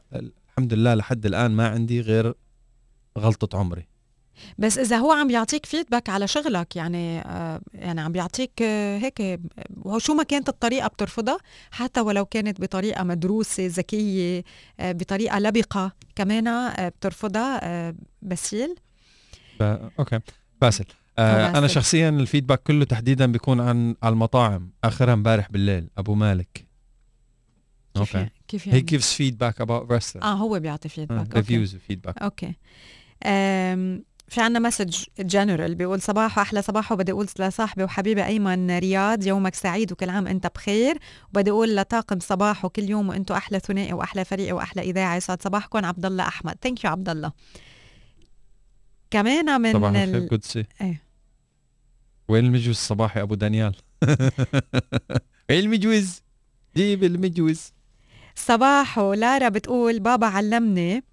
الحمد 0.50 0.74
لله 0.74 0.94
لحد 0.94 1.26
الآن 1.26 1.52
ما 1.52 1.68
عندي 1.68 2.02
غير 2.02 2.34
غلطة 3.18 3.58
عمري. 3.60 3.88
بس 4.58 4.78
إذا 4.78 4.98
هو 4.98 5.12
عم 5.12 5.28
بيعطيك 5.28 5.66
feedback 5.66 6.10
على 6.10 6.28
شغلك 6.28 6.76
يعني 6.76 7.20
آه، 7.20 7.62
يعني 7.74 8.02
عم 8.02 8.12
بيعطيك 8.12 8.62
آه، 8.62 8.98
هيك 8.98 9.40
وهو 9.82 10.00
شو 10.00 10.14
ما 10.14 10.24
كانت 10.24 10.50
الطريقة 10.50 10.88
بترفضها 10.88 11.38
حتى 11.72 12.02
ولو 12.02 12.26
كانت 12.26 12.62
بطريقة 12.62 13.04
مدروسة 13.04 13.68
ذكية 13.68 14.44
آه، 14.80 14.92
بطريقة 14.92 15.40
لبقة 15.40 15.92
كمان 16.16 16.48
آه، 16.48 16.90
بترفضها 16.90 17.60
آه، 17.64 17.96
باسل. 18.22 18.76
ب... 19.60 19.90
okay 20.00 20.20
باسل. 20.62 20.86
آه 21.20 21.52
باسل. 21.52 21.70
شخصيا 21.70 22.10
ال 22.10 22.16
feedback 22.16 22.64
كله 22.64 22.86
تحديدا 22.86 23.32
بيكون 23.32 23.62
عن 23.62 23.96
على 24.04 24.14
المطاعم. 24.14 24.70
آخرها 24.84 25.14
امبارح 25.14 25.52
بالليل. 25.52 25.90
أبو 25.98 26.16
مالك. 26.16 26.66
كيف 27.94 27.98
okay. 28.02 28.18
يعني- 28.18 28.32
كيف 28.48 28.64
he 28.64 28.68
يعني؟ 28.68 28.86
gives 28.92 29.04
feedback 29.04 29.66
about 29.66 29.98
restaurant 29.98 30.24
آه 30.24 30.34
هو 30.34 30.60
بيعطي 30.60 30.90
feedback 30.90 31.20
okay. 31.20 31.38
reviews 31.38 31.76
و 31.76 31.81
feedback 31.81 32.18
okay. 32.22 32.54
في 34.28 34.42
عنا 34.42 34.60
message 34.60 35.04
general 35.20 35.76
بيقول 35.76 36.02
صباح 36.02 36.40
أحلى 36.40 36.62
صباح 36.62 36.92
وبدي 36.92 37.12
أقول 37.12 37.28
لصاحبي 37.40 37.84
وحبيبي 37.84 38.26
أيمن 38.26 38.78
رياض 38.78 39.28
يومك 39.28 39.56
سعيد 39.56 39.92
وكل 39.92 40.10
عام 40.10 40.28
انت 40.28 40.48
بخير. 40.56 40.98
وبدي 41.30 41.52
أقول 41.52 41.76
لطاقم 41.76 42.20
صباح 42.20 42.66
وكل 42.66 42.84
يوم 42.90 43.10
وأنتم 43.10 43.36
أحلى 43.36 43.60
ثنائي 43.60 43.94
وأحلى 43.94 44.26
فريق 44.26 44.56
وأحلى 44.56 44.82
إذاعة 44.82 45.16
يسعد 45.16 45.42
صباحكم 45.44 45.86
عبد 45.86 46.06
الله 46.06 46.28
أحمد. 46.28 46.56
thank 46.62 46.84
you 46.84 46.92
عبد 46.92 47.10
الله 47.10 47.32
كمان 49.14 49.62
من 49.62 49.74
صباح 49.74 49.90
ال- 49.92 49.96
الخير 50.16 50.28
قدسي 50.28 50.66
إيه. 50.82 51.04
وين 52.28 52.46
المجوز 52.46 52.68
الصباحي 52.70 53.22
أبو 53.22 53.36
دانيال. 53.36 53.76
وين 55.50 55.60
المجوز 55.60 56.22
جيب 56.78 57.04
المجوز 57.04 57.72
صباح 58.36 58.98
ولارا 58.98 59.50
بتقول 59.50 60.00
بابا 60.00 60.28
علمني 60.28 61.04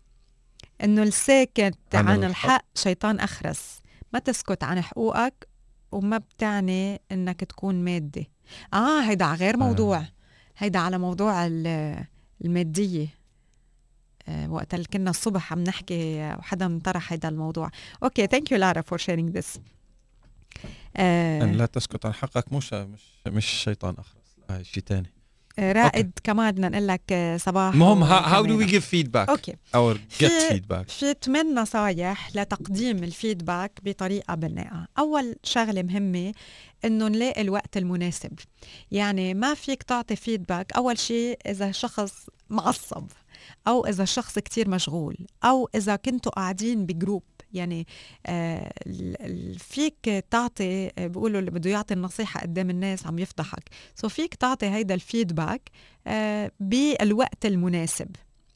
إنه 0.85 1.03
الساكت 1.03 1.75
عن 1.95 2.09
عن, 2.09 2.25
الحق. 2.25 2.47
الحق 2.51 2.65
شيطان 2.75 3.21
أخرس. 3.21 3.81
ما 4.13 4.19
تسكت 4.19 4.65
عن 4.65 4.81
حقوقك 4.81 5.49
وما 5.93 6.19
بتعني 6.19 7.01
إنك 7.13 7.41
تكون 7.45 7.85
مادي. 7.85 8.31
آه 8.75 9.01
هيدا 9.03 9.25
على 9.25 9.37
غير 9.39 9.57
موضوع. 9.57 9.99
آه. 9.99 10.09
هيدا 10.59 10.79
على 10.79 10.99
موضوع 10.99 11.47
ال- 11.47 12.05
المادية. 12.45 13.03
آه، 13.07 13.20
وقت 14.49 14.75
اللي 14.75 14.87
كنا 14.93 15.11
الصبح 15.11 15.53
عم 15.53 15.65
نحكي 15.65 16.21
آه، 16.21 16.39
وحدا 16.39 16.81
طرح 16.85 17.13
هيدا 17.13 17.29
الموضوع. 17.29 17.71
okay 18.03 18.27
thank 18.27 18.53
you 18.53 18.59
لارا 18.59 18.81
for 18.81 18.99
sharing 18.99 19.37
this 19.37 19.61
أن 20.97 21.53
لا 21.53 21.67
تسكت 21.67 22.07
عن 22.07 22.13
حقك 22.15 22.53
مش 22.53 22.73
مش 22.73 23.01
مش 23.29 23.47
شيطان 23.47 23.95
اخرس 23.99 24.37
لا 24.49 24.57
هاي 24.57 24.65
شيء 24.65 24.83
ثاني 24.87 25.13
رائد 25.59 26.11
كمان 26.25 26.51
بدنا 26.53 26.69
نقول 26.69 26.87
لك 26.89 27.03
آه، 27.13 27.37
صباح 27.37 27.75
المهم 27.75 28.03
how 28.03 28.47
do. 28.47 28.59
we 28.59 28.65
give 28.67 28.87
feedback 28.87 29.29
okay 29.29 29.57
or 29.75 29.95
get 30.21 30.31
feed- 30.33 30.49
feedback 30.49 30.89
في 30.89 31.15
ثمان 31.23 31.55
نصايح 31.55 32.31
لتقديم 32.37 32.97
ال 33.05 33.12
feedback 33.12 33.73
بطريقة 33.85 34.35
بناءة. 34.35 34.87
أول 34.99 35.37
شغلة 35.45 35.83
مهمة 35.83 36.33
إنه 36.85 37.09
نلاقي 37.09 37.41
الوقت 37.41 37.77
المناسب. 37.77 38.33
يعني 38.91 39.35
ما 39.35 39.55
فيك 39.55 39.83
تعطي 39.83 40.17
feedback 40.17 40.73
أول 40.73 40.99
شيء 40.99 41.39
إذا 41.47 41.73
شخص 41.73 42.27
معصب 42.51 43.07
أو 43.69 43.87
إذا 43.87 44.05
شخص 44.05 44.39
كتير 44.39 44.69
مشغول 44.69 45.17
أو 45.45 45.69
إذا 45.75 45.97
كنتوا 45.97 46.33
قاعدين 46.33 46.87
ب 46.87 46.92
group. 46.92 47.23
يعني 47.53 47.87
آه 48.27 48.73
فيك 49.59 50.25
تعطي 50.31 50.91
آه، 50.99 51.07
بيقولوا 51.07 51.41
اللي 51.41 51.51
بده 51.51 51.71
يعطي 51.71 51.95
النصيحة 51.95 52.41
قدام 52.41 52.71
الناس 52.71 53.07
عم 53.07 53.19
يفضحك. 53.19 53.69
so 53.95 54.09
فيك 54.09 54.35
تعطي 54.35 54.67
هيدا 54.67 54.95
ال 54.95 55.03
feedback 55.03 55.71
آه 56.07 56.51
بالوقت 56.61 57.47
المناسب. 57.47 58.09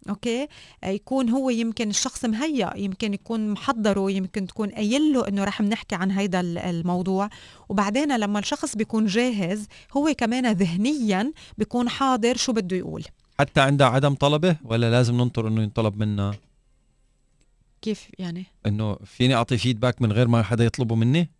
okay؟ 0.08 0.46
يكون 0.84 1.28
هو 1.30 1.50
يمكن 1.50 1.90
الشخص 1.90 2.24
مهيأ 2.24 2.72
يمكن 2.76 3.14
يكون 3.14 3.48
محضره 3.48 4.10
يمكن 4.10 4.46
تكون 4.46 4.70
قايل 4.70 5.12
له 5.12 5.28
إنه 5.28 5.44
رح 5.44 5.60
نحكي 5.60 5.94
عن 5.94 6.10
هيدا 6.10 6.40
ال- 6.40 6.58
الموضوع. 6.58 7.28
وبعدين 7.68 8.16
لما 8.16 8.38
الشخص 8.38 8.76
بيكون 8.76 9.06
جاهز 9.06 9.66
هو 9.96 10.14
كمان 10.18 10.52
ذهنيا 10.52 11.32
بيكون 11.58 11.88
حاضر 11.88 12.36
شو 12.36 12.52
بده 12.52 12.76
يقول. 12.76 13.04
حتى 13.38 13.60
عندها 13.60 13.86
عدم 13.86 14.14
طلبه 14.14 14.56
ولا 14.64 14.90
لازم 14.90 15.14
ننطر 15.14 15.48
إنه 15.48 15.62
ينطلب 15.62 15.96
منا؟ 15.96 16.34
كيف 17.82 18.08
يعني؟ 18.18 18.44
إنه 18.66 18.96
فيني 19.04 19.34
أعطي 19.34 19.58
feedback 19.58 20.02
من 20.02 20.12
غير 20.12 20.28
ما 20.28 20.42
حدا 20.42 20.64
يطلبه 20.64 20.94
مني؟ 20.94 21.30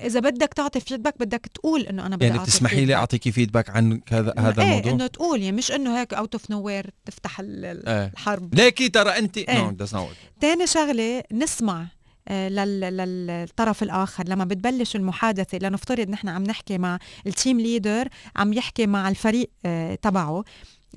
إذا 0.00 0.20
بدك 0.20 0.54
تعطي 0.54 0.80
feedback 0.80 1.14
بدك 1.20 1.46
تقول 1.54 1.80
إنه 1.80 2.06
أنا 2.06 2.16
بدي 2.16 2.26
يعني 2.26 2.38
بتسمحي 2.38 2.84
لي. 2.84 2.94
أعطيكي 2.94 3.32
feedback 3.32 3.70
عن 3.70 4.00
هذا 4.08 4.34
هذا 4.38 4.62
إيه 4.62 4.68
الموضوع؟ 4.68 4.92
إنه 4.92 5.06
تقول 5.06 5.42
يعني 5.42 5.56
مش 5.56 5.72
إنه 5.72 6.00
هيك 6.00 6.14
out 6.14 6.34
of 6.34 6.50
nowhere 6.50 6.90
تفتح 7.04 7.40
ال- 7.40 7.64
ال- 7.64 7.88
إيه. 7.88 8.06
الحرب. 8.06 8.54
ليكي 8.54 8.88
ترى 8.88 9.10
انت؟ 9.18 9.38
إيه. 9.38 9.58
no 9.62 9.70
that's 9.70 9.94
not 9.94 10.14
تاني 10.40 10.66
شغلة 10.66 11.22
نسمع 11.32 11.86
للطرف 12.30 13.82
الآخر. 13.82 14.28
لما 14.28 14.44
بتبلش 14.44 14.96
المحادثة 14.96 15.58
لنفترض 15.58 16.08
نحن 16.10 16.28
عم 16.28 16.42
نحكي 16.42 16.78
مع 16.78 16.98
ال 17.26 17.33
team 17.33 17.60
leader 17.60 18.08
عم 18.36 18.52
يحكي 18.52 18.86
مع 18.86 19.08
الفريق 19.08 19.50
آه، 19.66 19.94
تبعه 19.94 20.44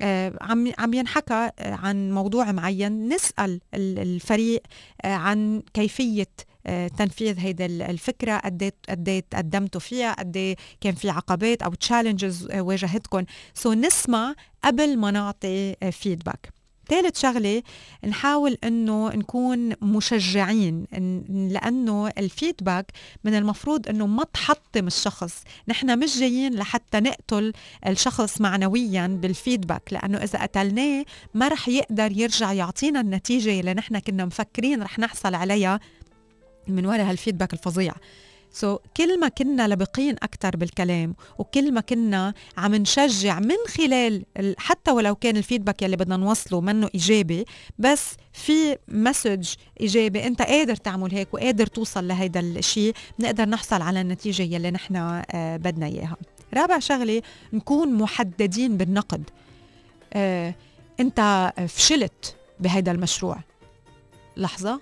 آه، 0.02 0.32
عم 0.40 0.72
عم 0.78 0.94
ينحكى 0.94 1.50
آه، 1.58 1.74
عن 1.74 2.12
موضوع 2.12 2.52
معين. 2.52 3.08
نسأل 3.08 3.60
ال- 3.74 3.98
الفريق 3.98 4.62
آه، 5.04 5.14
عن 5.14 5.62
كيفية 5.74 6.26
آه، 6.66 6.88
تنفيذ 6.88 7.38
هيدا 7.38 7.66
ال- 7.66 7.82
الفكرة. 7.82 8.36
قد 8.36 8.70
إيه- 8.70 8.90
قد 8.90 9.08
إيه 9.08 9.24
تقدمتوا 9.30 9.80
فيها؟ 9.80 10.12
قد 10.12 10.36
إيه 10.36 10.56
كان 10.80 10.94
في 10.94 11.10
عقبات 11.10 11.62
أو 11.62 11.74
challenges 11.74 12.48
واجهتكم 12.54 13.24
so 13.54 13.72
نسمع 13.72 14.34
قبل 14.64 14.96
ما 14.98 15.10
نعطي 15.10 15.74
feedback 15.92 16.48
ثالث 16.88 17.20
شغلة 17.20 17.62
نحاول 18.06 18.58
إنه 18.64 19.08
نكون 19.08 19.72
مشجعين 19.82 20.84
لأنه 21.28 22.08
ال 22.18 22.26
feedback 22.26 22.92
من 23.24 23.34
المفروض 23.34 23.88
إنه 23.88 24.06
ما 24.06 24.24
تحطم 24.24 24.86
الشخص. 24.86 25.42
نحن 25.68 25.98
مش 25.98 26.18
جايين 26.18 26.54
لحتى 26.54 27.00
نقتل 27.00 27.52
الشخص 27.86 28.40
معنويا 28.40 29.06
بال 29.06 29.23
feedback 29.23 29.92
لأنه 29.92 30.18
إذا 30.18 30.42
قتلناه 30.42 31.04
ما 31.34 31.48
رح 31.48 31.68
يقدر 31.68 32.12
يرجع 32.12 32.52
يعطينا 32.52 33.00
النتيجة 33.00 33.60
اللي 33.60 33.74
نحن 33.74 33.98
كنا 33.98 34.24
مفكرين 34.24 34.82
رح 34.82 34.98
نحصل 34.98 35.34
عليها 35.34 35.80
من 36.68 36.86
وراء 36.86 37.10
هال 37.10 37.18
feedback 37.18 37.52
الفظيع. 37.52 37.94
so 38.56 38.76
so, 38.76 38.80
كل 38.96 39.20
ما 39.20 39.28
كنا 39.28 39.68
لبقين 39.68 40.14
أكثر 40.22 40.56
بالكلام 40.56 41.14
وكل 41.38 41.72
ما 41.74 41.80
كنا 41.80 42.34
عم 42.58 42.74
نشجع 42.74 43.38
من 43.40 43.56
خلال 43.68 44.24
ال- 44.36 44.54
حتى 44.58 44.90
ولو 44.90 45.14
كان 45.14 45.36
ال 45.36 45.41
feedback 45.41 45.82
يلي 45.82 45.96
بدنا 45.96 46.16
نوصله 46.16 46.60
منه 46.60 46.88
إيجابي 46.94 47.44
بس 47.78 48.14
في 48.32 48.76
message 48.88 49.54
إيجابي 49.80 50.26
أنت 50.26 50.42
قادر 50.42 50.76
تعمل 50.76 51.12
هيك 51.14 51.34
وقادر 51.34 51.66
توصل 51.66 52.08
لهيدا 52.08 52.40
الشيء 52.40 52.94
بنقدر 53.18 53.48
نحصل 53.48 53.82
على 53.82 54.00
النتيجة 54.00 54.42
يلي 54.42 54.70
نحن 54.70 54.96
آه، 54.96 55.56
بدنا 55.56 55.86
إياها. 55.86 56.16
رابع 56.54 56.78
شغلة 56.78 57.22
نكون 57.52 57.94
محددين 57.94 58.76
بالنقد. 58.76 59.30
آه، 60.12 60.54
أنت 61.00 61.52
فشلت 61.68 62.36
بهيدا 62.60 62.92
المشروع. 62.92 63.38
لحظة. 64.36 64.80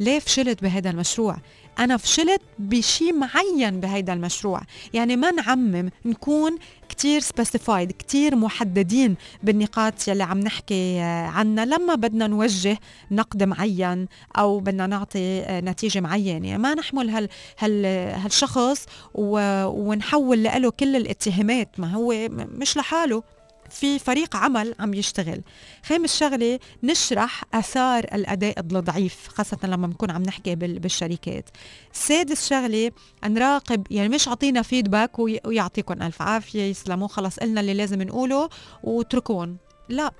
ليه 0.00 0.18
فشلت 0.18 0.62
بهذا 0.62 0.90
المشروع؟ 0.90 1.36
أنا 1.78 1.96
فشلت 1.96 2.40
بشي 2.58 3.12
معين 3.12 3.80
بهيدا 3.80 4.12
المشروع. 4.12 4.60
يعني 4.94 5.16
ما 5.16 5.30
نعمم 5.30 5.90
نكون 6.04 6.58
كتير 6.88 7.20
سبيسيفايد 7.20 7.92
كتير 7.92 8.36
محددين 8.36 9.16
بالنقاط 9.42 10.08
يلي 10.08 10.22
عم 10.22 10.40
نحكي 10.40 11.00
آه، 11.00 11.26
عنها. 11.26 11.64
لما 11.64 11.94
بدنا 11.94 12.26
نوجه 12.26 12.78
نقد 13.10 13.42
معين 13.42 14.06
أو 14.38 14.60
بدنا 14.60 14.86
نعطي 14.86 15.40
آه، 15.40 15.60
نتيجة 15.60 16.00
معينة. 16.00 16.48
يعني 16.48 16.62
ما 16.62 16.74
نحمل 16.74 17.10
هال 17.10 17.28
هال 17.58 17.86
هالشخص 18.14 18.86
ونحول 19.14 20.42
له 20.42 20.70
كل 20.70 20.96
الاتهامات. 20.96 21.80
ما 21.80 21.90
هو 21.92 22.28
مش 22.30 22.76
لحاله. 22.76 23.22
في 23.70 23.98
فريق 23.98 24.36
عمل 24.36 24.74
عم 24.80 24.94
يشتغل. 24.94 25.42
خامس 25.84 26.16
شغلة 26.16 26.58
نشرح 26.82 27.44
أثار 27.54 28.04
الأداء 28.04 28.60
الضعيف 28.60 29.28
خاصة 29.28 29.58
لما 29.64 29.86
بنكون 29.86 30.10
عم 30.10 30.22
نحكي 30.22 30.54
بال- 30.54 30.78
بالشركات. 30.78 31.48
سادس 31.92 32.48
شغلة 32.48 32.90
نراقب 33.24 33.86
يعني 33.90 34.08
مش 34.08 34.28
عطينا 34.28 34.62
فيدباك 34.62 35.18
وي- 35.18 35.40
ويعطيكم 35.46 36.02
ألف 36.02 36.22
عافية 36.22 36.62
يسلموا 36.62 37.08
خلص 37.08 37.38
قلنا 37.38 37.60
اللي 37.60 37.74
لازم 37.74 38.02
نقوله 38.02 38.48
واتركون 38.82 39.56
لا 39.88 40.12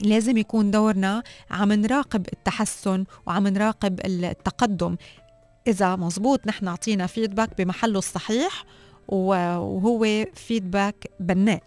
لازم 0.00 0.36
يكون 0.36 0.70
دورنا 0.70 1.22
عم 1.50 1.72
نراقب 1.72 2.26
التحسن 2.32 3.04
وعم 3.26 3.48
نراقب 3.48 4.00
التقدم. 4.04 4.96
إذا 5.66 5.96
مزبوط 5.96 6.46
نحن 6.46 6.68
عطينا 6.68 7.06
فيدباك 7.06 7.58
بمحله 7.58 7.98
الصحيح 7.98 8.64
وهو 9.08 10.26
فيدباك 10.34 11.06
بناء. 11.20 11.62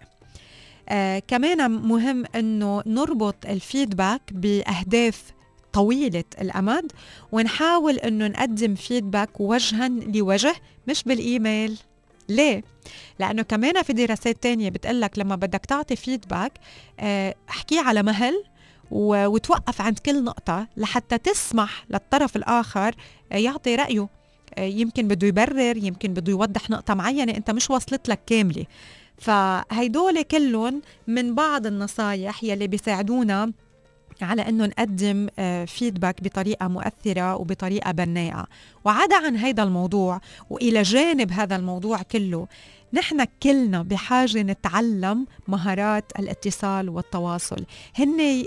آه 0.92 1.20
كمان 1.20 1.72
مهم 1.72 2.24
إنه 2.36 2.84
نربط 2.86 3.36
الفيدباك 3.46 4.22
بأهداف 4.32 5.24
طويلة 5.74 6.24
الأمد 6.42 6.92
ونحاول 7.32 7.96
أنه 7.96 8.28
نقدم 8.28 8.76
فيدباك 8.76 9.40
وجها 9.40 9.88
لوجه 9.90 10.56
مش 10.88 11.04
بالإيميل. 11.04 11.80
ليه؟ 12.30 12.64
لأنه 13.20 13.42
كمان 13.42 13.84
في 13.84 13.94
دراسات 13.94 14.44
تانية 14.44 14.70
بتقلك 14.70 15.20
لما 15.20 15.36
بدك 15.36 15.66
تعطي 15.66 15.96
فيدباك 15.96 16.54
آه، 17.00 17.36
احكيه 17.50 17.82
على 17.82 18.04
مهل 18.04 18.44
وتوقف 18.92 19.82
عند 19.82 20.00
كل 20.00 20.24
نقطة 20.24 20.68
لحتى 20.78 21.18
تسمح 21.18 21.86
للطرف 21.90 22.36
الآخر 22.36 22.96
آه، 23.32 23.38
يعطي 23.38 23.76
رأيه. 23.76 24.08
آه، 24.58 24.62
يمكن 24.64 25.08
بده 25.08 25.28
يبرر 25.28 25.78
يمكن 25.78 26.14
بده 26.14 26.32
يوضح 26.32 26.70
نقطة 26.70 26.94
معينة 26.94 27.38
أنت 27.38 27.52
مش 27.52 27.70
وصلت 27.70 28.10
لك 28.10 28.20
كاملة. 28.28 28.66
فهيدول 29.20 30.22
كلهم 30.22 30.82
من 31.08 31.36
بعض 31.36 31.66
النصايح 31.66 32.44
يلي 32.44 32.68
بيساعدونا 32.68 33.52
على 34.22 34.50
إنه 34.50 34.66
نقدم 34.66 35.28
فيدباك 35.66 36.24
بطريقة 36.24 36.68
مؤثرة 36.68 37.36
وبطريقة 37.36 37.92
بناءة. 37.92 38.48
وعدا 38.86 39.16
عن 39.16 39.36
هذا 39.36 39.64
الموضوع 39.64 40.22
وإلى 40.50 40.82
جانب 40.82 41.32
هذا 41.32 41.56
الموضوع 41.56 42.02
كله 42.02 42.48
نحن 42.94 43.26
كلنا 43.44 43.82
بحاجة 43.82 44.42
نتعلم 44.42 45.26
مهارات 45.48 46.12
الاتصال 46.20 46.90
والتواصل. 46.90 47.66
هن 47.96 48.46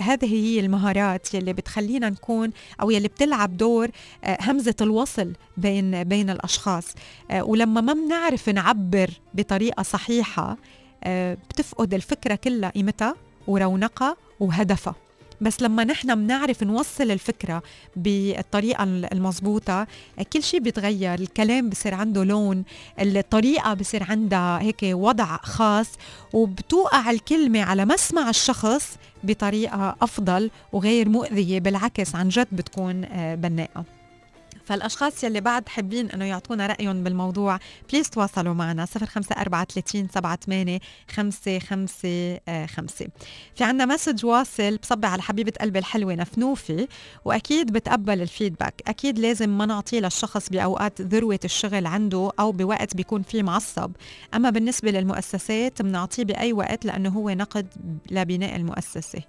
هذه 0.00 0.34
هي 0.34 0.60
المهارات 0.60 1.34
يلي 1.34 1.52
بتخلينا 1.52 2.10
نكون 2.10 2.50
أو 2.80 2.90
يلي 2.90 3.08
بتلعب 3.08 3.56
دور 3.56 3.88
آه، 4.24 4.38
همزة 4.40 4.74
الوصل 4.80 5.32
بين 5.56 6.04
بين 6.04 6.30
الأشخاص. 6.30 6.94
آه، 7.30 7.44
ولما 7.44 7.80
ما 7.80 7.92
بنعرف 7.92 8.48
نعبر 8.48 9.10
بطريقة 9.34 9.82
صحيحة 9.82 10.56
آه، 11.04 11.38
بتفقد 11.50 11.94
الفكرة 11.94 12.34
كلها 12.34 12.70
قيمتها 12.70 13.14
ورونقها 13.46 14.16
وهدفها. 14.40 14.94
بس 15.40 15.62
لما 15.62 15.84
نحن 15.84 16.14
بنعرف 16.14 16.62
نوصل 16.62 17.10
الفكرة 17.10 17.62
بالطريقة 17.96 18.84
المضبوطة 18.84 19.86
كل 20.32 20.42
شيء 20.42 20.60
بيتغير 20.60 21.14
الكلام 21.14 21.70
بصير 21.70 21.94
عنده 21.94 22.24
لون 22.24 22.64
الطريقة 23.00 23.74
بصير 23.74 24.02
عندها 24.02 24.62
هيك 24.62 24.80
وضع 24.82 25.36
خاص 25.36 25.88
وبتوقع 26.32 27.10
الكلمة 27.10 27.62
على 27.62 27.84
مسمع 27.84 28.30
الشخص 28.30 28.96
بطريقة 29.24 29.96
أفضل 30.02 30.50
وغير 30.72 31.08
مؤذية 31.08 31.60
بالعكس 31.60 32.14
عن 32.14 32.28
جد 32.28 32.48
بتكون 32.52 33.04
آه، 33.04 33.34
بناءة. 33.34 33.95
فالأشخاص 34.66 35.24
يلي 35.24 35.40
بعد 35.40 35.68
حابين 35.68 36.10
إنه 36.10 36.24
يعطونا 36.24 36.66
رأيهم 36.66 37.04
بالموضوع 37.04 37.58
بليز 37.92 38.10
تواصلوا 38.10 38.54
معنا 38.54 38.86
054 39.02 40.08
78 40.08 40.78
555 41.08 43.08
في 43.54 43.64
عنا 43.64 43.86
message 43.86 44.26
واصل 44.26 44.76
بصبي 44.76 45.06
على 45.06 45.22
حبيبة 45.22 45.52
قلبي 45.60 45.78
الحلوة 45.78 46.14
نفنوفي 46.14 46.88
وأكيد 47.24 47.72
بتقبل 47.72 48.22
ال 48.22 48.28
feedback. 48.28 48.82
أكيد 48.86 49.18
لازم 49.18 49.58
ما 49.58 49.66
نعطيه 49.66 50.00
للشخص 50.00 50.48
بأوقات 50.48 51.00
ذروة 51.00 51.40
الشغل 51.44 51.86
عنده 51.86 52.30
أو 52.40 52.52
بوقت 52.52 52.96
بيكون 52.96 53.22
فيه 53.22 53.42
معصب. 53.42 53.92
أما 54.34 54.50
بالنسبة 54.50 54.90
للمؤسسات 54.90 55.82
بنعطيه 55.82 56.24
بأي 56.24 56.52
وقت 56.52 56.84
لأنه 56.84 57.10
هو 57.10 57.30
نقد 57.30 57.66
لبناء 58.10 58.56
المؤسسة. 58.56 59.22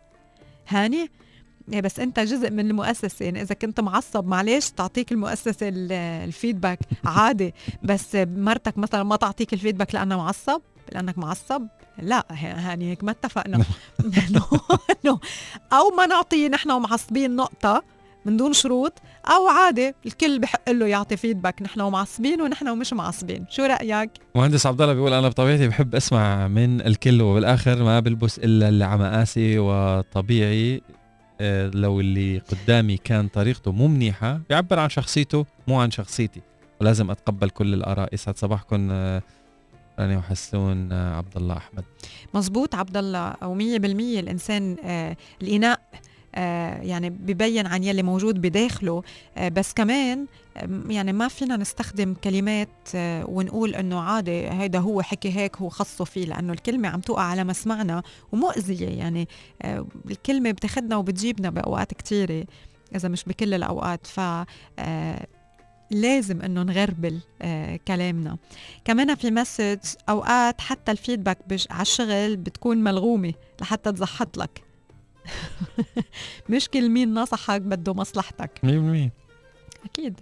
هاني؟ 0.68 1.10
بس 1.68 2.00
أنت 2.00 2.20
جزء 2.20 2.52
من 2.52 2.60
المؤسسة. 2.60 3.26
يعني 3.26 3.42
إذا 3.42 3.56
كنت 3.56 3.80
معصب 3.80 4.28
معلش 4.28 4.70
تعطيك 4.70 5.12
المؤسسة 5.12 5.70
ال 5.72 5.84
feedback 5.84 6.80
عادي 7.06 7.54
بس 7.84 8.16
مرتك 8.16 8.78
مثلا 8.78 9.04
ما 9.04 9.16
تعطيك 9.16 9.54
الفيدباك 9.54 9.96
لانها 9.96 10.18
معصب؟ 10.18 10.62
لأنك 10.92 11.18
معصب؟ 11.18 11.68
لا 12.02 12.26
يعني 12.32 12.92
هيك 12.92 13.04
ما 13.04 13.12
اتفقنا. 13.12 13.58
أو 15.74 15.90
ما 15.98 16.06
نعطيه 16.06 16.48
نحن 16.50 16.72
ومعصبين 16.72 17.36
نقطة 17.36 17.84
من 18.26 18.38
دون 18.38 18.54
شروط 18.54 18.94
أو 19.26 19.48
عادي 19.48 19.94
الكل 20.06 20.40
بحق 20.40 20.70
له 20.70 20.86
يعطي 20.86 21.18
فيدباك. 21.18 21.62
نحن 21.62 21.82
ومعصبين 21.82 22.42
ونحن 22.42 22.68
ومش 22.68 22.94
معصبين. 22.94 23.46
شو 23.50 23.64
رأيك؟ 23.64 24.10
مهندس 24.36 24.66
عبد 24.66 24.82
الله 24.82 24.94
بيقول 24.94 25.14
أنا 25.14 25.30
بطبيعتي 25.30 25.68
بحب 25.68 25.96
أسمع 25.96 26.48
من 26.48 26.82
الكل 26.82 27.22
وبالآخر 27.22 27.84
ما 27.84 28.00
بلبس 28.00 28.40
إلا 28.40 28.70
اللي 28.70 28.86
على 28.86 29.00
مقاسي 29.00 29.60
وطبيعي. 29.60 30.82
لو 31.74 32.00
اللي 32.00 32.38
قدامي 32.40 32.98
كان 32.98 33.28
طريقته 33.28 33.72
مو 33.72 33.88
منيحة 33.88 34.42
بيعبر 34.50 34.80
عن 34.80 34.90
شخصيته 34.90 35.46
مو 35.68 35.80
عن 35.80 35.92
شخصيتي. 35.92 36.42
ولازم 36.82 37.12
أتقبل 37.12 37.50
كل 37.50 37.74
الآراء. 37.74 38.14
يسعد 38.14 38.38
صباحكم 38.38 38.88
آه، 38.92 39.22
راني 40.00 40.18
وحسون 40.18 40.92
آه، 40.92 41.16
عبد 41.18 41.38
الله 41.38 41.58
أحمد. 41.58 41.84
مزبوط 42.34 42.76
عبد 42.76 42.98
الله. 42.98 43.28
أو 43.30 43.54
مية 43.54 43.80
بالمية 43.80 44.20
الإنسان 44.20 44.76
الإناء 45.42 45.80
آه، 45.94 45.98
يعني 46.82 47.10
ببين 47.10 47.68
عن 47.68 47.84
يلي 47.84 48.04
موجود 48.04 48.42
بداخله. 48.42 49.04
آه، 49.38 49.50
بس 49.50 49.74
كمان 49.74 50.26
يعني 50.90 51.14
ما 51.14 51.28
فينا 51.28 51.58
نستخدم 51.58 52.14
كلمات 52.14 52.70
آه، 52.96 53.26
ونقول 53.30 53.76
إنه 53.76 54.00
عادي 54.00 54.50
هيدا 54.50 54.80
هو 54.80 55.02
حكي 55.02 55.38
هيك 55.38 55.58
هو 55.58 55.70
خصه 55.70 56.06
فيه 56.06 56.26
لأنه 56.26 56.54
الكلمة 56.54 56.90
عم 56.90 57.00
توقع 57.00 57.22
على 57.22 57.44
مسمعنا 57.44 58.04
ومؤذية. 58.32 58.90
يعني 58.90 59.28
الكلمة 60.12 60.52
بتاخدنا 60.52 60.98
وبتجيبنا 60.98 61.50
بأوقات 61.50 61.94
كثيره 61.94 62.46
إذا 62.96 63.10
مش 63.10 63.24
بكل 63.24 63.54
الأوقات. 63.54 64.08
ف 64.08 64.20
لازم 65.92 66.42
إنه 66.42 66.64
نغربل 66.64 67.20
آه 67.42 67.80
كلامنا. 67.88 68.38
كمان 68.86 69.16
في 69.16 69.32
مسج 69.32 69.80
أوقات 70.10 70.62
حتى 70.62 70.92
الفيدباك 70.92 71.38
على 71.70 71.82
الشغل 71.82 72.36
بتكون 72.36 72.78
ملغومة 72.78 73.34
لحتى 73.62 73.92
تزحط 73.92 74.38
لك. 74.38 74.67
مش 76.50 76.70
كل 76.70 76.90
مين 76.90 77.14
نصحك 77.14 77.62
بده 77.62 77.94
مصلحتك. 77.94 78.52
100% 78.64 78.68
أكيد. 79.86 80.20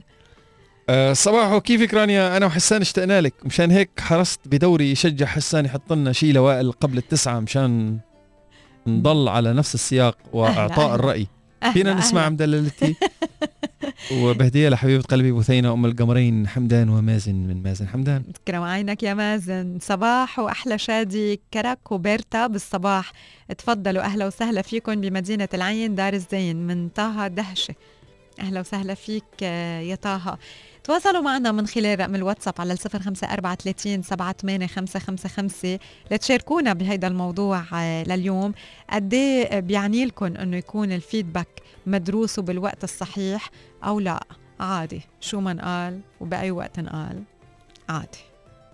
أه 0.89 1.13
صباحو 1.13 1.62
كيفك 1.62 1.94
رانيا؟ 1.94 2.38
أنا 2.38 2.46
وحسان 2.46 2.82
اشتقنا 2.82 3.22
لك. 3.22 3.34
مشان 3.46 3.72
هيك 3.72 3.89
حرصت 4.00 4.39
بدوري 4.46 4.91
يشجع 4.91 5.26
حسان 5.26 5.65
يحط 5.65 5.94
لنا 5.94 6.12
شيء 6.12 6.34
لوائل 6.34 6.72
قبل 6.72 6.98
التسعة 6.98 7.39
مشان 7.39 8.00
نضل 8.88 9.28
على 9.30 9.54
نفس 9.54 9.76
السياق 9.76 10.18
وإعطاء 10.34 10.86
أهلا 10.86 10.96
الراي 10.96 11.28
فينا 11.74 11.94
نسمع 11.94 12.30
مدللتي؟ 12.30 12.96
وبهدية 14.12 14.70
لحبيبة 14.70 15.04
قلبي 15.04 15.32
بثينه 15.32 15.74
أم 15.74 15.86
القمرين 15.86 16.48
حمدان 16.48 16.89
ومازن 16.89 17.36
من 17.36 17.63
مازن. 17.63 17.88
حمدان. 17.88 18.24
تكرم 18.34 18.62
عينك 18.63 19.04
يا 19.04 19.13
مازن. 19.13 19.78
صباح 19.82 20.39
وأحلى 20.39 20.78
شادي. 20.78 21.41
كرك 21.54 21.91
وبيرتا 21.91 22.48
بالصباح. 22.48 23.12
تفضلوا 23.58 24.04
أهلا 24.04 24.28
وسهلا 24.28 24.62
فيكم 24.62 25.02
بمدينة 25.02 25.50
العين 25.54 25.96
دار 25.96 26.13
الزين 26.13 26.68
من 26.68 26.89
طه 26.89 27.28
دهشه 27.28 27.76
أهلا 28.39 28.60
وسهلا 28.60 28.94
فيك 28.94 29.41
يا 29.41 29.96
طه. 29.96 30.38
تواصلوا 30.84 31.22
معنا 31.22 31.52
من 31.52 31.68
خلال 31.68 32.00
رقم 32.00 32.15
الواتساب 32.15 32.54
على 32.60 32.74
الصفر 32.74 33.00
خمسة 33.00 33.28
أربعة 33.34 33.56
ثلاثين 33.56 34.02
سبعة 34.02 34.36
ثمانية 34.41 34.68
خمسة 34.68 35.00
خمسة 35.00 35.30
خمسة. 35.30 35.80
لتشاركونا 36.12 36.74
بهيدا 36.74 37.08
الموضوع 37.08 37.63
آه، 37.74 38.04
لليوم. 38.04 38.54
قد 38.89 39.13
إيه 39.13 39.60
بيعني 39.60 40.06
لكم 40.06 40.26
إنه 40.26 40.58
يكون 40.58 40.91
الفيدباك 40.91 41.48
مدروس 41.88 42.39
وبالوقت 42.39 42.84
الصحيح 42.84 43.50
أو 43.84 44.00
لا. 44.00 44.24
عادي. 44.60 45.02
شو 45.19 45.39
ما 45.39 45.52
انقال 45.52 46.00
وبأي 46.19 46.52
وقت 46.52 46.80
انقال 46.80 47.24
عادي. 47.89 48.17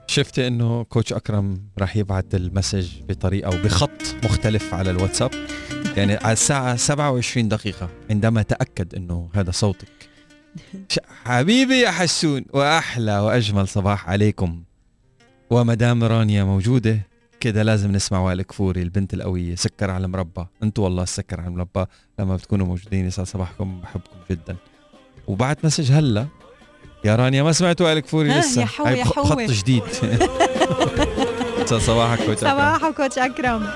شفتي 0.07 0.47
إنه 0.47 0.83
كوتش 0.83 1.13
أكرم 1.13 1.61
راح 1.79 1.97
يبعث 1.97 2.35
المسج 2.35 2.89
بطريقة 3.07 3.49
وبخط 3.49 4.15
مختلف 4.23 4.73
على 4.73 4.91
الواتساب؟ 4.91 5.31
يعني 5.97 6.15
على 6.15 6.33
الساعة 6.33 6.75
27 6.75 7.49
دقيقة 7.49 7.89
عندما 8.09 8.41
تأكد 8.41 8.95
إنه 8.95 9.29
هذا 9.33 9.51
صوتك. 9.51 10.09
حبيبي 11.25 11.79
يا 11.79 11.91
حسون 11.91 12.45
وأحلى 12.53 13.19
وأجمل 13.19 13.67
صباح 13.67 14.09
عليكم. 14.09 14.63
ومدام 15.49 16.03
رانيا 16.03 16.43
موجودة؟ 16.43 17.10
كده 17.41 17.63
لازم 17.63 17.91
نسمع 17.91 18.19
وائل 18.19 18.41
كفوري 18.41 18.81
البنت 18.81 19.13
القوية 19.13 19.55
سكر 19.55 19.91
على 19.91 20.05
المربى 20.05 20.45
أنتوا 20.63 20.83
والله 20.83 21.03
السكر 21.03 21.39
على 21.41 21.49
المربى 21.49 21.85
لما 22.19 22.35
بتكونوا 22.35 22.65
موجودين. 22.65 23.05
يسعد 23.07 23.25
صباحكم 23.25 23.81
بحبكم 23.81 24.17
جدا. 24.31 24.55
وبعد 25.27 25.57
message 25.63 25.91
هلا 25.91 26.27
يا 27.05 27.15
رانيا 27.15 27.43
ما 27.43 27.51
سمعتوا 27.51 27.85
وائل 27.85 27.99
كفوري 27.99 28.29
لسه؟ 28.39 28.61
يا 28.61 28.65
حوي 28.65 28.89
يا 28.91 29.03
حوي. 29.05 29.47
خط 29.47 29.51
جديد 29.51 29.83
صباحك 31.79 32.19
coach 32.25 32.43
أكرم. 32.43 32.51
صباحك 32.51 32.93
coach 32.95 33.17
أكرم. 33.17 33.67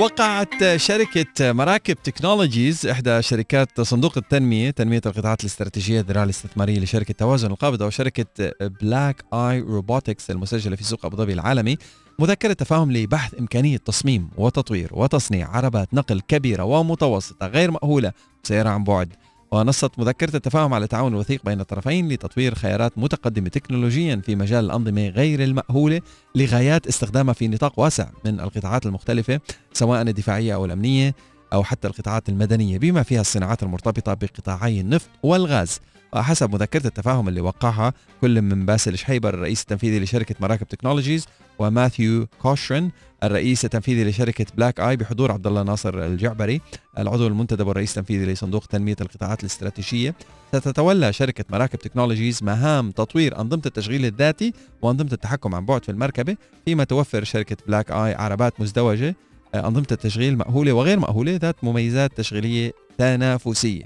وقعت 0.00 0.76
شركة 0.76 1.52
مراكب 1.52 1.94
تكنولوجيز 1.94 2.86
إحدى 2.86 3.22
شركات 3.22 3.80
صندوق 3.80 4.18
التنمية 4.18 4.70
تنمية 4.70 5.00
القطاعات 5.06 5.40
الاستراتيجية 5.40 6.00
الذراع 6.00 6.24
الاستثمارية 6.24 6.78
لشركة 6.78 7.14
توازن 7.14 7.50
القابضة 7.50 7.86
وشركة 7.86 8.52
بلاك 8.60 9.24
آي 9.34 9.60
روبوتكس 9.60 10.30
المسجلة 10.30 10.76
في 10.76 10.84
سوق 10.84 11.06
أبو 11.06 11.16
ظبي 11.16 11.32
العالمي 11.32 11.76
مذكرة 12.18 12.52
تفاهم 12.52 12.92
لبحث 12.92 13.34
إمكانية 13.38 13.76
تصميم 13.76 14.30
وتطوير 14.36 14.90
وتصنيع 14.92 15.48
عربات 15.48 15.94
نقل 15.94 16.20
كبيرة 16.20 16.64
ومتوسطة 16.64 17.46
غير 17.46 17.70
مأهولة. 17.70 18.12
سيارة 18.42 18.68
عن 18.68 18.84
بعد. 18.84 19.14
ونصت 19.52 19.98
مذكرة 19.98 20.36
التفاهم 20.36 20.74
على 20.74 20.86
تعاون 20.86 21.14
وثيق 21.14 21.44
بين 21.44 21.60
الطرفين 21.60 22.08
لتطوير 22.08 22.54
خيارات 22.54 22.98
متقدمة 22.98 23.48
تكنولوجيا 23.48 24.16
في 24.16 24.36
مجال 24.36 24.64
الأنظمة 24.64 25.08
غير 25.08 25.42
المأهولة 25.42 26.00
لغايات 26.34 26.86
استخدامها 26.86 27.34
في 27.34 27.48
نطاق 27.48 27.80
واسع 27.80 28.10
من 28.24 28.40
القطاعات 28.40 28.86
المختلفة 28.86 29.40
سواء 29.72 30.02
الدفاعية 30.02 30.54
أو 30.54 30.64
الأمنية 30.64 31.14
أو 31.52 31.64
حتى 31.64 31.88
القطاعات 31.88 32.28
المدنية 32.28 32.78
بما 32.78 33.02
فيها 33.02 33.20
الصناعات 33.20 33.62
المرتبطة 33.62 34.14
بقطاعي 34.14 34.80
النفط 34.80 35.08
والغاز. 35.22 35.80
وحسب 36.12 36.52
مذكرة 36.52 36.86
التفاهم 36.86 37.28
اللي 37.28 37.40
وقعها 37.40 37.92
كل 38.20 38.42
من 38.42 38.66
باسل 38.66 38.98
شحيبر 38.98 39.34
الرئيس 39.34 39.60
التنفيذي 39.60 40.00
لشركة 40.00 40.34
مراكب 40.40 40.68
تكنولوجيز 40.68 41.26
وماثيو 41.58 42.26
كوشرن 42.42 42.90
الرئيس 43.22 43.64
التنفيذي 43.64 44.04
لشركة 44.04 44.46
بلاك 44.56 44.80
آي 44.80 44.96
بحضور 44.96 45.32
عبد 45.32 45.46
الله 45.46 45.62
ناصر 45.62 46.06
الجعبري 46.06 46.60
العضو 46.98 47.26
المنتدب 47.26 47.66
والرئيس 47.66 47.90
التنفيذي 47.90 48.32
لصندوق 48.32 48.66
تنمية 48.66 48.96
القطاعات 49.00 49.40
الاستراتيجية. 49.40 50.14
ستتولى 50.52 51.12
شركة 51.12 51.44
مراكب 51.50 51.78
تكنولوجيز 51.78 52.42
مهام 52.42 52.90
تطوير 52.90 53.40
أنظمة 53.40 53.62
التشغيل 53.66 54.04
الذاتي 54.04 54.52
وأنظمة 54.82 55.12
التحكم 55.12 55.54
عن 55.54 55.66
بعد 55.66 55.84
في 55.84 55.92
المركبة 55.92 56.36
فيما 56.64 56.84
توفر 56.84 57.24
شركة 57.24 57.56
بلاك 57.66 57.90
آي 57.90 58.14
عربات 58.14 58.60
مزدوجة 58.60 59.16
أنظمة 59.54 59.86
التشغيل 59.92 60.36
مأهولة 60.36 60.72
وغير 60.72 60.98
مأهولة 60.98 61.36
ذات 61.36 61.64
مميزات 61.64 62.16
تشغيلية 62.16 62.72
تنافسية. 62.98 63.84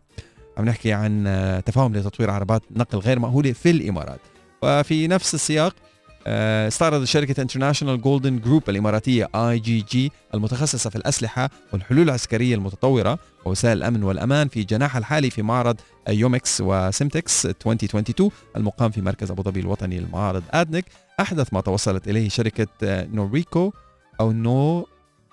عم 0.58 0.64
نحكي 0.64 0.92
عن 0.92 1.26
آه، 1.26 1.60
تفاهم 1.60 1.96
لتطوير 1.96 2.30
عربات 2.30 2.62
نقل 2.70 2.98
غير 2.98 3.18
مأهولة 3.18 3.52
في 3.52 3.70
الإمارات. 3.70 4.20
وفي 4.62 5.08
نفس 5.08 5.34
السياق 5.34 5.74
آه، 6.26 6.68
استعرضت 6.68 7.04
شركة 7.04 7.40
International 7.40 8.00
Golden 8.00 8.40
Group 8.40 8.70
الإماراتية 8.70 9.28
IGG 9.34 10.12
المتخصصة 10.34 10.90
في 10.90 10.96
الأسلحة 10.96 11.50
والحلول 11.72 12.02
العسكرية 12.02 12.54
المتطورة 12.54 13.18
ووسائل 13.44 13.78
الأمن 13.78 14.02
والأمان 14.02 14.48
في 14.48 14.64
جناحها 14.64 14.98
الحالي 14.98 15.30
في 15.30 15.42
معرض 15.42 15.76
يومكس 16.08 16.60
وسيمتكس 16.60 17.46
2022 17.46 18.30
المقام 18.56 18.90
في 18.90 19.02
مركز 19.02 19.30
أبو 19.30 19.42
ظبي 19.42 19.60
الوطني 19.60 19.98
للمعارض 19.98 20.42
أدنيك. 20.50 20.84
أحدث 21.20 21.52
ما 21.52 21.60
توصلت 21.60 22.08
إليه 22.08 22.28
شركة 22.28 22.66
آه، 22.82 23.06
نوريكو 23.12 23.72
أو 24.20 24.32
نو 24.32 24.86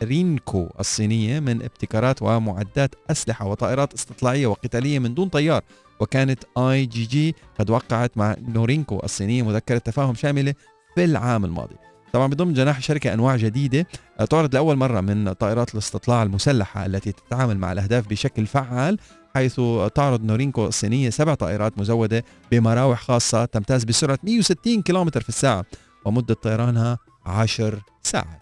رينكو 0.04 0.70
الصينية 0.80 1.40
من 1.40 1.62
ابتكارات 1.62 2.22
ومعدات 2.22 2.96
أسلحة 3.12 3.46
وطائرات 3.46 3.94
استطلاعية 3.94 4.48
وقتالية 4.48 5.00
من 5.00 5.14
دون 5.14 5.30
طيار 5.30 5.62
وكانت 6.00 6.44
IGG 6.58 7.36
قد 7.60 7.70
وقعت 7.70 8.18
مع 8.18 8.36
نورينكو 8.48 9.00
الصينية 9.04 9.44
مذكرة 9.44 9.78
تفاهم 9.78 10.16
شاملة 10.16 10.54
في 10.96 11.04
العام 11.04 11.46
الماضي. 11.46 11.76
طبعا 12.14 12.28
بضم 12.28 12.54
جناح 12.54 12.78
الشركة 12.78 13.14
أنواع 13.14 13.36
جديدة 13.36 13.88
آه، 14.20 14.26
تعرض 14.26 14.54
لأول 14.56 14.76
مرة 14.76 15.02
من 15.02 15.34
طائرات 15.34 15.74
الاستطلاع 15.74 16.24
المسلحة 16.24 16.86
التي 16.86 17.12
تتعامل 17.12 17.58
مع 17.58 17.72
الأهداف 17.72 18.08
بشكل 18.08 18.46
فعال 18.46 19.00
حيث 19.36 19.62
تعرض 19.96 20.24
نورينكو 20.24 20.68
الصينية 20.68 21.10
سبع 21.10 21.34
طائرات 21.34 21.78
مزودة 21.78 22.24
بمراوح 22.52 23.02
خاصة 23.02 23.46
تمتاز 23.46 23.84
بسرعة 23.84 24.20
160 24.24 24.82
كم 24.82 25.10
في 25.10 25.30
الساعة 25.30 25.66
ومدة 26.06 26.34
طيرانها 26.34 26.98
10 27.26 27.82
ساعات. 28.04 28.41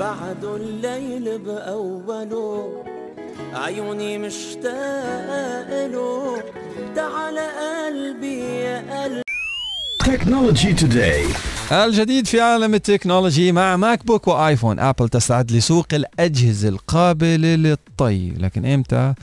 بعد 0.00 0.44
الليل 0.44 1.38
بأوله. 1.38 2.84
عيوني 3.54 4.18
مشتاق 4.18 5.86
له 5.86 6.42
تعال 6.96 7.38
قلبي 7.38 8.38
يا 8.40 9.04
قلبي. 9.04 9.22
Technology 10.04 10.80
Today. 10.80 11.36
الجديد 11.72 12.26
في 12.26 12.40
عالم 12.40 12.74
التكنولوجي. 12.74 13.52
MacBook 13.52 14.28
و 14.28 14.35
iPhone 14.35 14.78
Apple 14.78 15.08
تستعد 15.08 15.52
لسوق 15.52 15.86
الأجهزة 15.92 16.68
القابلة 16.68 17.54
للطي. 17.54 18.30
لكن 18.30 18.66
إمتى؟ 18.66 19.14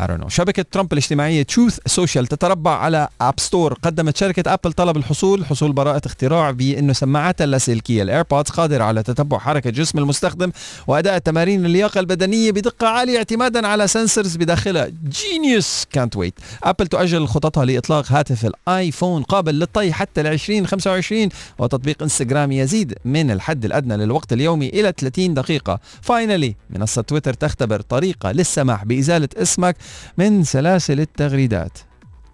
I 0.00 0.06
don't 0.06 0.24
know. 0.24 0.28
شبكة 0.28 0.64
ترامب 0.72 0.92
الاجتماعية 0.92 1.42
Truth 1.42 1.78
Social 1.86 2.26
تتربع 2.26 2.78
على 2.78 3.08
App 3.20 3.40
Store 3.40 3.74
قدمت 3.74 4.16
شركة 4.16 4.54
Apple 4.54 4.72
طلب 4.72 4.96
الحصول 4.96 5.46
حصول 5.46 5.72
براءة 5.72 6.02
اختراع 6.06 6.50
بأنه 6.50 6.92
سماعاتها 6.92 7.44
اللاسلكية. 7.44 8.02
ال 8.02 8.08
AirPods 8.08 8.50
قادرة 8.50 8.84
على 8.84 9.02
تتبع 9.02 9.38
حركة 9.38 9.70
جسم 9.70 9.98
المستخدم 9.98 10.52
وأداء 10.86 11.18
تمارين 11.18 11.66
اللياقة 11.66 12.00
البدنية 12.00 12.52
بدقة 12.52 12.86
عالية 12.88 13.18
اعتمادا 13.18 13.66
على 13.66 13.88
sensors 13.88 14.36
بداخلها. 14.36 14.88
جينيوس 15.08 15.86
كانت 15.92 16.16
ويت 16.16 16.34
Apple 16.62 16.86
تؤجل 16.86 17.26
خططها 17.26 17.64
لإطلاق 17.64 18.12
هاتف 18.12 18.46
ال 18.46 18.57
iPhone 18.57 19.22
قابل 19.22 19.54
للطي 19.58 19.92
حتى 19.92 20.22
ل 20.22 20.26
2025 20.26 21.28
وتطبيق 21.58 22.02
إنستغرام 22.02 22.52
يزيد 22.52 22.94
من 23.04 23.30
الحد 23.30 23.64
الأدنى 23.64 23.96
للوقت 23.96 24.32
اليومي 24.32 24.68
إلى 24.68 24.92
30 24.98 25.34
دقيقة. 25.34 25.80
finally 26.02 26.54
منصة 26.70 27.02
تويتر 27.02 27.34
تختبر 27.34 27.80
طريقة 27.80 28.32
للسماح 28.32 28.84
بإزالة 28.84 29.28
اسمك 29.36 29.76
من 30.17 30.43
سلاسل 30.43 30.99
التغريدات 30.99 31.77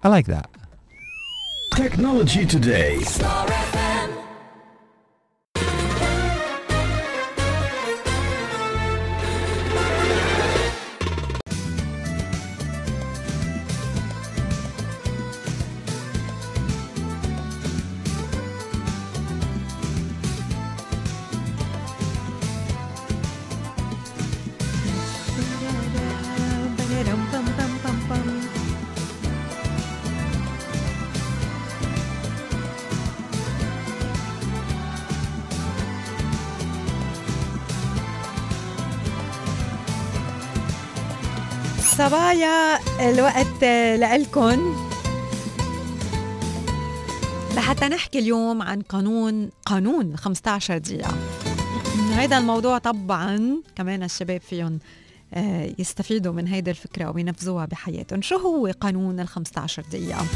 I 0.06 0.08
like 0.08 0.28
that 0.28 0.49
Technology 1.75 2.45
Today. 2.45 2.97
صبايا 41.98 42.78
الوقت 43.11 43.64
لإلكن. 44.00 44.74
لحتى 47.57 47.85
نحكي 47.88 48.18
اليوم 48.18 48.62
عن 48.62 48.80
قانون 48.83 49.50
قانون 49.66 50.16
15 50.16 50.78
دقيقة. 50.78 51.14
هذا 52.14 52.38
الموضوع 52.38 52.78
طبعا 52.78 53.62
كمان 53.76 54.02
الشباب 54.02 54.40
فيهم 54.40 54.78
آه، 55.35 55.74
يستفيدوا 55.78 56.33
من 56.33 56.48
هيدي 56.48 56.70
الفكرة 56.70 57.11
وينفذوها 57.11 57.64
بحياتهم. 57.64 58.22
شو 58.22 58.37
هو 58.37 58.72
قانون 58.80 59.20
ال 59.20 59.28
15 59.28 59.83
دقيقة؟ 59.92 60.26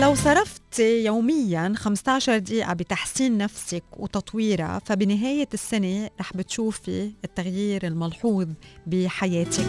لو 0.00 0.14
صرفت 0.14 0.78
يوميا 0.78 1.72
15 1.76 2.38
دقيقة 2.38 2.72
بتحسين 2.72 3.38
نفسك 3.38 3.84
وتطويرها 3.96 4.80
فبنهاية 4.84 5.48
السنة 5.54 6.10
رح 6.20 6.36
بتشوفي 6.36 7.12
التغيير 7.24 7.86
الملحوظ 7.86 8.48
بحياتك. 8.86 9.66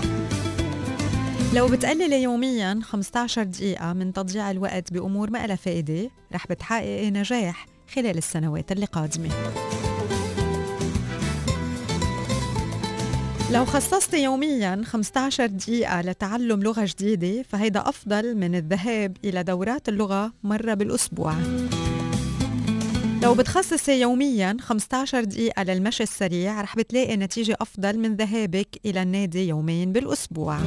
لو 1.54 1.68
بتقللي 1.68 2.24
يوميا 2.24 2.80
15 2.84 3.44
دقيقة 3.44 3.94
من 3.94 4.14
تضييع 4.14 4.52
الوقت 4.52 4.94
بأمور 4.94 5.30
ما 5.30 5.48
لها 5.48 5.56
فائدة 5.56 6.10
رح 6.34 6.48
بتحققي 6.48 7.12
نجاح 7.12 7.66
خلال 7.96 8.18
السنوات 8.18 8.72
اللي 8.72 8.86
قادمة. 8.86 9.30
لو 13.52 13.66
خصصت 13.66 14.14
يوميا 14.14 14.82
15 14.86 15.46
دقيقة 15.46 16.02
لتعلم 16.02 16.64
لغة 16.64 16.86
جديدة 16.86 17.44
فهيدا 17.44 17.90
أفضل 17.90 18.36
من 18.36 18.56
الذهاب 18.56 19.18
إلى 19.26 19.44
دورات 19.44 19.90
اللغة 19.90 20.34
مرة 20.44 20.74
بالأسبوع. 20.74 21.34
لو 23.24 23.34
بتخصصي 23.34 24.02
يوميا 24.02 24.58
15 24.60 25.24
دقيقة 25.24 25.64
للمشي 25.64 26.04
السريع 26.04 26.62
رح 26.62 26.76
بتلاقي 26.76 27.18
نتيجة 27.18 27.58
أفضل 27.62 28.00
من 28.00 28.16
ذهابك 28.16 28.68
إلى 28.86 29.02
النادي 29.02 29.48
يومين 29.48 29.92
بالأسبوع. 29.92 30.58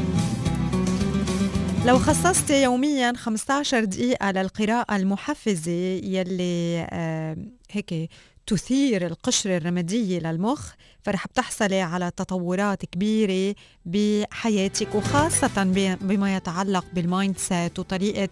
لو 1.86 1.98
خصصت 1.98 2.50
يوميا 2.50 3.12
15 3.16 3.84
دقيقة 3.84 4.30
للقراءة 4.30 4.96
المحفزة 4.96 6.00
يلي 6.04 6.86
آه 6.90 7.36
هيك 7.70 8.10
تثير 8.50 9.06
القشرة 9.06 9.56
الرمادية 9.56 10.18
للمخ 10.18 10.72
فرح 11.02 11.26
بتحصلي 11.26 11.80
على 11.80 12.10
تطورات 12.16 12.84
كبيرة 12.84 13.54
بحياتك 13.84 14.94
وخاصة 14.94 15.64
بما 16.00 16.36
يتعلق 16.36 16.84
بال 16.92 17.38
mindset 17.38 17.78
وطريقة 17.78 18.28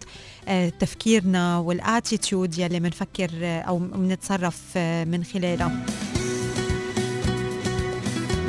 آه، 0.47 0.69
تفكيرنا 0.69 1.57
وال 1.57 1.77
attitude 1.77 2.57
يلي 2.57 2.79
بنفكر 2.79 3.29
آه، 3.41 3.61
أو 3.61 3.77
بنتصرف 3.77 4.61
آه، 4.77 5.03
من 5.03 5.23
خلالها. 5.23 5.85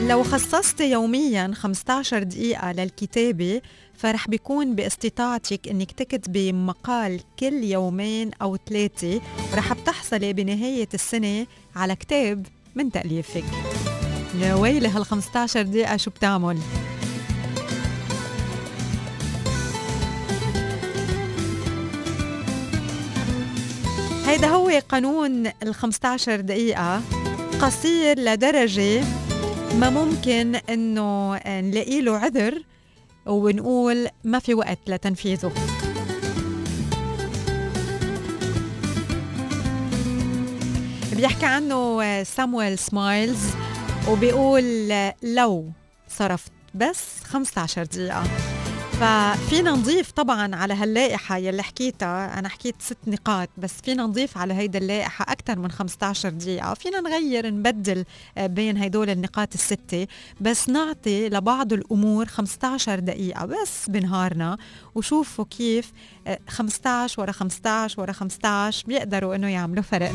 لو 0.08 0.22
خصصت 0.22 0.80
يوميا 0.80 1.50
15 1.54 2.22
دقيقة 2.22 2.72
للكتابة 2.72 3.60
فرح 3.94 4.28
بيكون 4.28 4.74
باستطاعتك 4.74 5.68
إنك 5.68 5.92
تكتبي 5.92 6.52
مقال 6.52 7.20
كل 7.38 7.64
يومين 7.64 8.30
أو 8.42 8.56
ثلاثة 8.68 9.20
ورح 9.52 9.72
بتحصلي 9.72 10.32
بنهاية 10.32 10.88
السنة 10.94 11.46
على 11.76 11.96
كتاب 11.96 12.46
من 12.74 12.92
تأليفك 12.92 13.44
يا 14.40 14.54
ويلي 14.54 14.88
هال 14.88 15.04
15 15.04 15.62
دقيقة 15.62 15.96
شو 15.96 16.10
بتعمل؟ 16.10 16.58
هيدا 24.26 24.46
هو 24.48 24.80
قانون 24.88 25.46
ال 25.46 25.74
15 25.74 26.40
دقيقة 26.40 27.02
قصير 27.60 28.18
لدرجة 28.18 29.19
ما 29.74 29.90
ممكن 29.90 30.54
إنه 30.54 31.36
نلاقي 31.46 32.00
له 32.00 32.18
عذر 32.18 32.62
ونقول 33.26 34.08
ما 34.24 34.38
في 34.38 34.54
وقت 34.54 34.78
لتنفيذه. 34.86 35.52
بيحكي 41.16 41.46
عنه 41.46 42.22
سامويل 42.22 42.78
سمايلز 42.78 43.40
وبيقول 44.08 44.88
لو 45.22 45.72
صرفت 46.08 46.52
بس 46.74 47.04
15 47.24 47.84
دقيقة. 47.84 48.24
ففينا 49.00 49.70
نضيف 49.70 50.10
طبعا 50.10 50.56
على 50.56 50.74
هاللائحة 50.74 51.36
يلي 51.36 51.62
حكيتها. 51.62 52.38
أنا 52.38 52.48
حكيت 52.48 52.74
ست 52.78 52.98
نقاط 53.06 53.48
بس 53.58 53.72
فينا 53.84 54.02
نضيف 54.02 54.38
على 54.38 54.54
هيدا 54.54 54.78
اللائحة 54.78 55.32
أكثر 55.32 55.58
من 55.58 55.70
15 55.70 56.28
دقيقة. 56.28 56.74
فينا 56.74 57.00
نغير 57.00 57.50
نبدل 57.50 58.04
آه، 58.38 58.46
بين 58.46 58.76
هدول 58.76 59.10
النقاط 59.10 59.54
الستة. 59.54 60.06
بس 60.40 60.68
نعطي 60.68 61.28
لبعض 61.28 61.72
الأمور 61.72 62.26
15 62.26 62.98
دقيقة 62.98 63.46
بس 63.46 63.88
بنهارنا 63.88 64.58
وشوفوا 64.94 65.44
كيف 65.50 65.92
15 66.48 67.18
آه، 67.18 67.22
ورا 67.22 67.32
15 67.32 68.00
ورا 68.00 68.12
15 68.12 68.86
بيقدروا 68.86 69.34
إنه 69.34 69.48
يعملوا 69.48 69.82
فرق. 69.82 70.12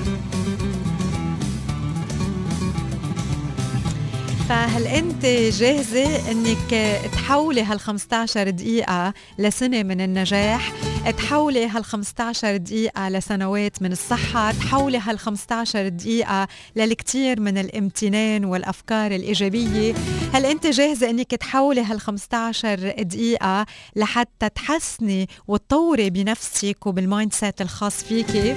فهل 4.49 4.87
أنت 4.87 5.25
جاهزة 5.25 6.31
إنك 6.31 7.01
تحولي 7.13 7.63
هال 7.63 7.79
15 7.79 8.49
دقيقة 8.49 9.13
لسنة 9.39 9.83
من 9.83 10.01
النجاح؟ 10.01 10.73
تحولي 11.17 11.67
هال 11.67 11.85
15 11.85 12.57
دقيقة 12.57 13.09
لسنوات 13.09 13.81
من 13.81 13.91
الصحة؟ 13.91 14.51
تحولي 14.51 14.97
هال 14.97 15.19
15 15.19 15.87
دقيقة 15.87 16.47
للكثير 16.75 17.39
من 17.39 17.57
الامتنان 17.57 18.45
والأفكار 18.45 19.11
الإيجابية؟ 19.11 19.93
هل 20.33 20.45
أنت 20.45 20.67
جاهزة 20.67 21.09
إنك 21.09 21.31
تحولي 21.31 21.81
هال 21.81 22.01
15 22.01 22.75
دقيقة 23.01 23.65
لحتى 23.95 24.49
تحسني 24.49 25.29
وتطوري 25.47 26.09
بنفسك 26.09 26.85
وبال 26.85 27.33
mindset 27.33 27.61
الخاص 27.61 28.03
فيكي؟ 28.03 28.55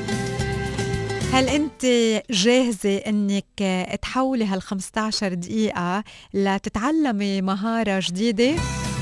هل 1.32 1.48
أنت 1.48 1.84
جاهزة 2.30 2.96
إنك 2.96 3.44
تحولي 4.02 4.44
هال 4.44 4.62
15 4.62 5.34
دقيقة 5.34 6.04
لتتعلمي 6.34 7.42
مهارة 7.42 8.02
جديدة؟ 8.04 8.54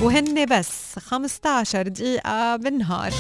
وهن 0.02 0.46
بس 0.46 0.98
15 0.98 1.88
دقيقة 1.88 2.56
بالنهار. 2.56 3.12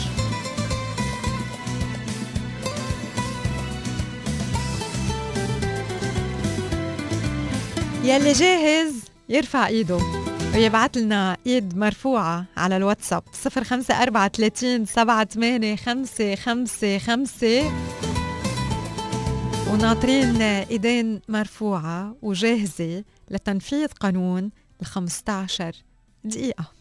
يلي 8.04 8.32
جاهز 8.32 8.94
يرفع 9.28 9.66
إيده 9.66 9.98
ويبعت 10.54 10.96
لنا 10.96 11.36
إيد 11.46 11.78
مرفوعة 11.78 12.44
على 12.56 12.76
الواتساب 12.76 13.22
054 13.56 14.28
30 14.28 14.84
78 14.84 15.76
555 15.76 18.25
وناطرين 19.72 20.42
إيدين 20.42 21.20
مرفوعة 21.28 22.16
وجاهزة 22.22 23.04
لتنفيذ 23.30 23.86
قانون 23.86 24.50
ال 24.80 24.86
15 24.86 25.76
دقيقة. 26.24 26.75